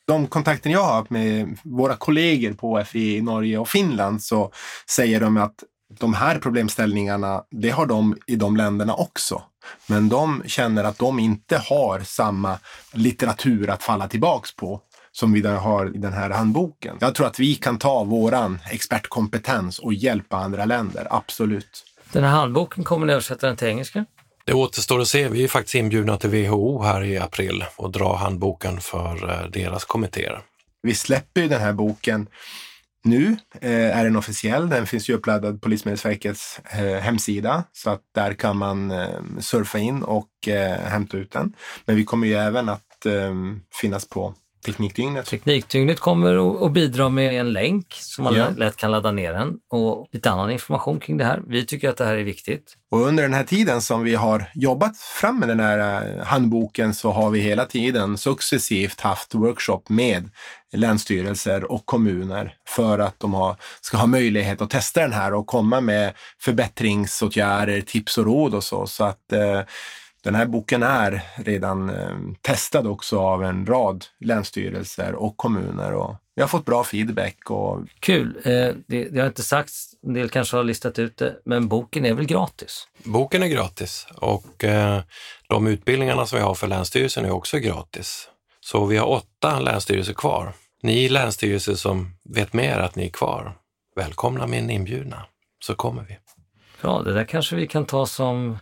De 0.08 0.28
kontakter 0.28 0.70
jag 0.70 0.84
har 0.84 1.06
med 1.10 1.58
våra 1.64 1.96
kollegor 1.96 2.54
på 2.54 2.72
OFI 2.72 3.16
i 3.16 3.22
Norge 3.22 3.58
och 3.58 3.70
Finland 3.70 4.24
så 4.24 4.52
säger 4.90 5.20
de 5.20 5.38
att 5.38 5.64
de 6.00 6.14
här 6.14 6.40
problemställningarna, 6.40 7.44
det 7.52 7.70
har 7.70 7.86
de 7.86 8.18
i 8.28 8.36
de 8.36 8.58
länderna 8.58 8.94
också. 8.94 9.42
Men 9.88 10.10
de 10.10 10.44
känner 10.46 10.84
att 10.84 10.98
de 10.98 11.20
inte 11.20 11.58
har 11.58 12.00
samma 12.00 12.58
litteratur 12.94 13.70
att 13.70 13.84
falla 13.84 14.08
tillbaks 14.08 14.56
på 14.56 14.82
som 15.12 15.34
vi 15.34 15.48
har 15.48 15.96
i 15.96 15.98
den 15.98 16.14
här 16.14 16.30
handboken. 16.30 16.98
Jag 17.00 17.16
tror 17.16 17.28
att 17.28 17.40
vi 17.40 17.56
kan 17.56 17.78
ta 17.78 18.04
våran 18.04 18.60
expertkompetens 18.72 19.80
och 19.80 19.94
hjälpa 19.94 20.38
andra 20.38 20.66
länder, 20.66 21.08
absolut. 21.10 21.86
Den 22.12 22.24
här 22.24 22.32
handboken, 22.32 22.84
kommer 22.84 23.06
ni 23.06 23.14
översätta 23.14 23.48
den 23.48 23.56
till 23.56 23.68
engelska? 23.68 24.06
Det 24.50 24.56
återstår 24.56 25.02
att 25.02 25.08
se. 25.08 25.28
Vi 25.28 25.44
är 25.44 25.48
faktiskt 25.48 25.76
inbjudna 25.76 26.18
till 26.18 26.30
WHO 26.30 26.84
här 26.84 27.04
i 27.04 27.18
april 27.18 27.66
och 27.76 27.92
dra 27.92 28.16
handboken 28.16 28.82
för 28.82 29.30
eh, 29.30 29.50
deras 29.50 29.86
kommittéer. 29.86 30.42
Vi 30.82 30.96
släpper 30.96 31.42
ju 31.42 31.48
den 31.48 31.62
här 31.62 31.74
boken 31.74 32.28
nu. 33.04 33.38
Eh, 33.62 33.98
är 33.98 34.04
den 34.04 34.16
officiell. 34.16 34.70
Den 34.70 34.88
finns 34.88 35.10
ju 35.10 35.14
uppladdad 35.14 35.62
på 35.62 35.70
Livsmedelsverkets 35.70 36.60
eh, 36.66 37.00
hemsida 37.00 37.64
så 37.72 37.90
att 37.90 38.02
där 38.16 38.34
kan 38.34 38.58
man 38.58 38.92
eh, 38.92 39.08
surfa 39.40 39.80
in 39.80 40.04
och 40.04 40.48
eh, 40.48 40.80
hämta 40.80 41.18
ut 41.18 41.32
den. 41.32 41.54
Men 41.86 41.96
vi 41.96 42.06
kommer 42.06 42.28
ju 42.28 42.34
även 42.34 42.70
att 42.70 43.06
finnas 43.82 44.10
på 44.10 44.34
Teknikdygnet. 44.66 45.26
Teknikdygnet 45.26 46.00
kommer 46.00 46.66
att 46.66 46.72
bidra 46.72 47.10
med 47.10 47.34
en 47.34 47.54
länk 47.54 47.86
som 47.94 48.24
man 48.24 48.36
ja. 48.36 48.50
lätt 48.58 48.76
kan 48.76 48.92
ladda 48.92 49.12
ner 49.12 49.34
den 49.34 49.54
och 49.70 50.08
lite 50.12 50.32
annan 50.32 50.52
information 50.52 51.00
kring 51.00 51.18
det 51.18 51.26
här. 51.26 51.42
Vi 51.48 51.66
tycker 51.66 51.90
att 51.90 51.98
det 51.98 52.06
här 52.06 52.18
är 52.18 52.24
viktigt. 52.24 52.76
Och 52.92 53.02
under 53.02 53.24
den 53.24 53.34
här 53.34 53.44
tiden 53.44 53.82
som 53.82 54.04
vi 54.04 54.16
har 54.16 54.52
jobbat 54.54 54.98
fram 54.98 55.40
med 55.40 55.50
den 55.50 55.60
här 55.60 56.04
eh, 56.18 56.26
handboken 56.26 56.94
så 56.94 57.12
har 57.12 57.30
vi 57.30 57.40
hela 57.40 57.66
tiden 57.66 58.18
successivt 58.18 59.02
haft 59.02 59.36
workshop 59.36 59.82
med 59.90 60.30
länsstyrelser 60.74 61.72
och 61.72 61.86
kommuner 61.86 62.54
för 62.68 63.00
att 63.00 63.20
de 63.20 63.56
ska 63.82 63.98
ha 63.98 64.08
möjlighet 64.08 64.62
att 64.62 64.70
testa 64.70 65.02
den 65.02 65.14
här 65.14 65.34
och 65.34 65.48
komma 65.48 65.82
med 65.82 66.14
förbättringsåtgärder, 66.40 67.82
tips 67.82 68.18
och 68.18 68.26
råd 68.26 68.56
och 68.56 68.64
så. 68.64 68.88
Så 68.88 69.04
att 69.04 69.34
eh, 69.34 69.62
den 70.24 70.36
här 70.36 70.46
boken 70.46 70.84
är 70.84 71.22
redan 71.36 71.90
eh, 71.90 72.18
testad 72.42 72.88
också 72.88 73.20
av 73.20 73.44
en 73.44 73.66
rad 73.66 74.06
länsstyrelser 74.20 75.16
och 75.16 75.38
kommuner 75.38 75.94
och 75.94 76.16
vi 76.36 76.42
har 76.42 76.48
fått 76.48 76.66
bra 76.66 76.84
feedback. 76.84 77.52
Och... 77.52 77.80
Kul! 78.00 78.38
Eh, 78.44 78.76
det, 78.88 79.10
det 79.10 79.20
har 79.20 79.28
inte 79.28 79.44
sagts, 79.44 79.94
en 80.08 80.14
del 80.14 80.30
kanske 80.30 80.58
har 80.58 80.64
listat 80.64 81.00
ut 81.00 81.18
det, 81.18 81.36
men 81.46 81.68
boken 81.68 82.06
är 82.06 82.14
väl 82.14 82.26
gratis? 82.26 82.88
Boken 83.04 83.44
är 83.44 83.48
gratis 83.48 84.08
och 84.16 84.64
eh, 84.64 85.02
de 85.50 85.68
utbildningarna 85.68 86.26
som 86.26 86.38
vi 86.38 86.44
har 86.44 86.56
för 86.56 86.68
Länsstyrelsen 86.68 87.26
är 87.26 87.32
också 87.32 87.58
gratis. 87.58 88.30
Så 88.60 88.86
vi 88.86 88.98
har 88.98 89.08
åtta 89.08 89.60
länsstyrelser 89.60 90.14
kvar. 90.14 90.54
Ni 90.84 91.10
länsstyrelser 91.10 91.76
som 91.76 92.16
vet 92.36 92.54
mer 92.54 92.78
att 92.78 92.96
ni 92.96 93.06
är 93.06 93.10
kvar, 93.10 93.58
välkomna 93.96 94.48
min 94.48 94.70
inbjudna, 94.70 95.26
så 95.66 95.76
kommer 95.76 96.04
vi. 96.04 96.18
Bra, 96.82 97.02
det 97.02 97.14
där 97.14 97.26
kanske 97.26 97.56
vi 97.56 97.68
kan 97.68 97.86
ta 97.86 98.06
som 98.06 98.58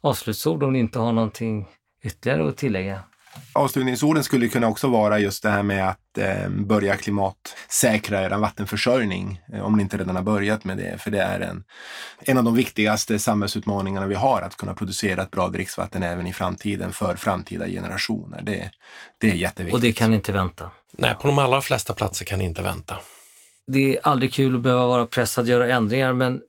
avslutsord 0.00 0.62
om 0.62 0.72
ni 0.72 0.78
inte 0.78 0.98
har 0.98 1.12
någonting 1.12 1.66
ytterligare 2.04 2.48
att 2.48 2.56
tillägga? 2.56 3.02
Avslutningsorden 3.52 4.24
skulle 4.24 4.48
kunna 4.48 4.68
också 4.68 4.88
vara 4.88 5.18
just 5.18 5.42
det 5.42 5.50
här 5.50 5.62
med 5.62 5.88
att 5.88 6.18
eh, 6.18 6.48
börja 6.48 6.96
klimatsäkra 6.96 8.24
er 8.24 8.30
vattenförsörjning, 8.30 9.40
eh, 9.52 9.60
om 9.60 9.76
ni 9.76 9.82
inte 9.82 9.96
redan 9.96 10.16
har 10.16 10.22
börjat 10.22 10.64
med 10.64 10.76
det. 10.76 11.02
För 11.02 11.10
det 11.10 11.22
är 11.22 11.40
en, 11.40 11.64
en 12.20 12.38
av 12.38 12.44
de 12.44 12.54
viktigaste 12.54 13.18
samhällsutmaningarna 13.18 14.06
vi 14.06 14.14
har, 14.14 14.42
att 14.42 14.56
kunna 14.56 14.74
producera 14.74 15.22
ett 15.22 15.30
bra 15.30 15.48
dricksvatten 15.48 16.02
även 16.02 16.26
i 16.26 16.32
framtiden 16.32 16.92
för 16.92 17.16
framtida 17.16 17.66
generationer. 17.66 18.42
Det, 18.42 18.70
det 19.18 19.30
är 19.30 19.34
jätteviktigt. 19.34 19.74
Och 19.74 19.80
det 19.80 19.92
kan 19.92 20.14
inte 20.14 20.32
vänta? 20.32 20.70
Nej, 20.92 21.14
på 21.20 21.26
de 21.26 21.38
allra 21.38 21.60
flesta 21.60 21.94
platser 21.94 22.24
kan 22.24 22.38
det 22.38 22.44
inte 22.44 22.62
vänta. 22.62 22.98
Det 23.66 23.96
är 23.96 24.00
aldrig 24.02 24.32
kul 24.32 24.56
att 24.56 24.62
behöva 24.62 24.86
vara 24.86 25.06
pressad 25.06 25.42
att 25.42 25.48
göra 25.48 25.74
ändringar, 25.74 26.12
men 26.12 26.40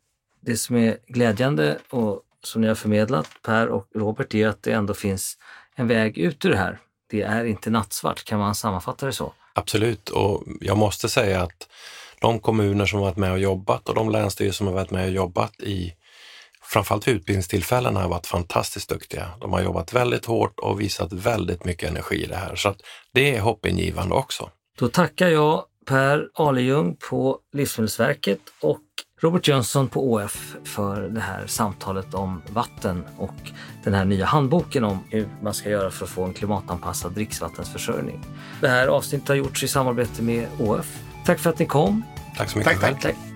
det 0.42 0.58
som 0.58 0.76
är 0.76 0.98
glädjande 1.08 1.78
och 1.90 2.22
som 2.44 2.62
ni 2.62 2.68
har 2.68 2.76
förmedlat, 2.76 3.30
Per 3.42 3.68
och 3.68 3.88
Robert, 3.96 4.34
är 4.34 4.48
att 4.48 4.64
det 4.64 4.72
ändå 4.72 4.94
finns 4.94 5.38
en 5.76 5.88
väg 5.88 6.18
ut 6.18 6.46
ur 6.46 6.50
det 6.50 6.58
här. 6.58 6.80
Det 7.10 7.22
är 7.22 7.46
inte 7.46 7.70
nattsvart, 7.70 8.24
kan 8.24 8.40
man 8.40 8.56
sammanfatta 8.56 9.06
det 9.06 9.14
så? 9.14 9.34
Absolut, 9.54 10.10
och 10.10 10.44
jag 10.62 10.78
måste 10.78 11.10
säga 11.10 11.42
att 11.42 11.68
de 12.22 12.40
kommuner 12.40 12.86
som 12.86 13.00
varit 13.00 13.18
med 13.18 13.32
och 13.32 13.40
jobbat 13.40 13.90
och 13.90 13.96
de 13.96 14.10
länsstyrelser 14.10 14.58
som 14.58 14.68
har 14.68 14.74
varit 14.74 14.92
med 14.92 15.06
och 15.06 15.12
jobbat 15.12 15.60
i 15.60 15.94
framförallt 16.64 17.08
vid 17.08 17.16
utbildningstillfällen 17.16 17.96
har 17.96 18.10
varit 18.10 18.28
fantastiskt 18.28 18.90
duktiga. 18.90 19.30
De 19.40 19.54
har 19.54 19.62
jobbat 19.62 19.94
väldigt 19.94 20.26
hårt 20.26 20.60
och 20.60 20.82
visat 20.82 21.14
väldigt 21.14 21.66
mycket 21.66 21.90
energi 21.90 22.24
i 22.24 22.28
det 22.28 22.36
här, 22.36 22.56
så 22.56 22.70
att 22.70 22.82
det 23.14 23.36
är 23.36 23.42
hoppingivande 23.42 24.16
också. 24.16 24.50
Då 24.78 24.88
tackar 24.88 25.28
jag 25.28 25.66
Per 25.86 26.30
Alejung 26.34 26.96
på 27.10 27.40
Livsmedelsverket 27.54 28.40
och 28.62 28.82
Robert 29.22 29.48
Jönsson 29.48 29.88
på 29.88 30.14
ÅF 30.14 30.56
för 30.64 31.02
det 31.02 31.20
här 31.20 31.48
samtalet 31.48 32.14
om 32.14 32.42
vatten 32.50 33.04
och 33.18 33.52
den 33.84 33.94
här 33.94 34.06
nya 34.06 34.26
handboken 34.26 34.84
om 34.84 35.00
hur 35.10 35.28
man 35.42 35.54
ska 35.54 35.70
göra 35.70 35.92
för 35.92 36.06
att 36.06 36.12
få 36.12 36.24
en 36.24 36.34
klimatanpassad 36.34 37.12
dricksvattensförsörjning. 37.12 38.26
Det 38.62 38.68
här 38.68 38.88
avsnittet 38.88 39.28
har 39.28 39.36
gjorts 39.36 39.64
i 39.64 39.68
samarbete 39.68 40.22
med 40.24 40.48
ÅF. 40.60 41.00
Tack 41.26 41.40
för 41.40 41.50
att 41.50 41.60
ni 41.60 41.66
kom. 41.66 42.04
Tack 42.38 42.50
så 42.50 42.58
mycket. 42.58 42.80
Tack, 42.80 42.92
tack. 42.92 43.02
tack. 43.02 43.31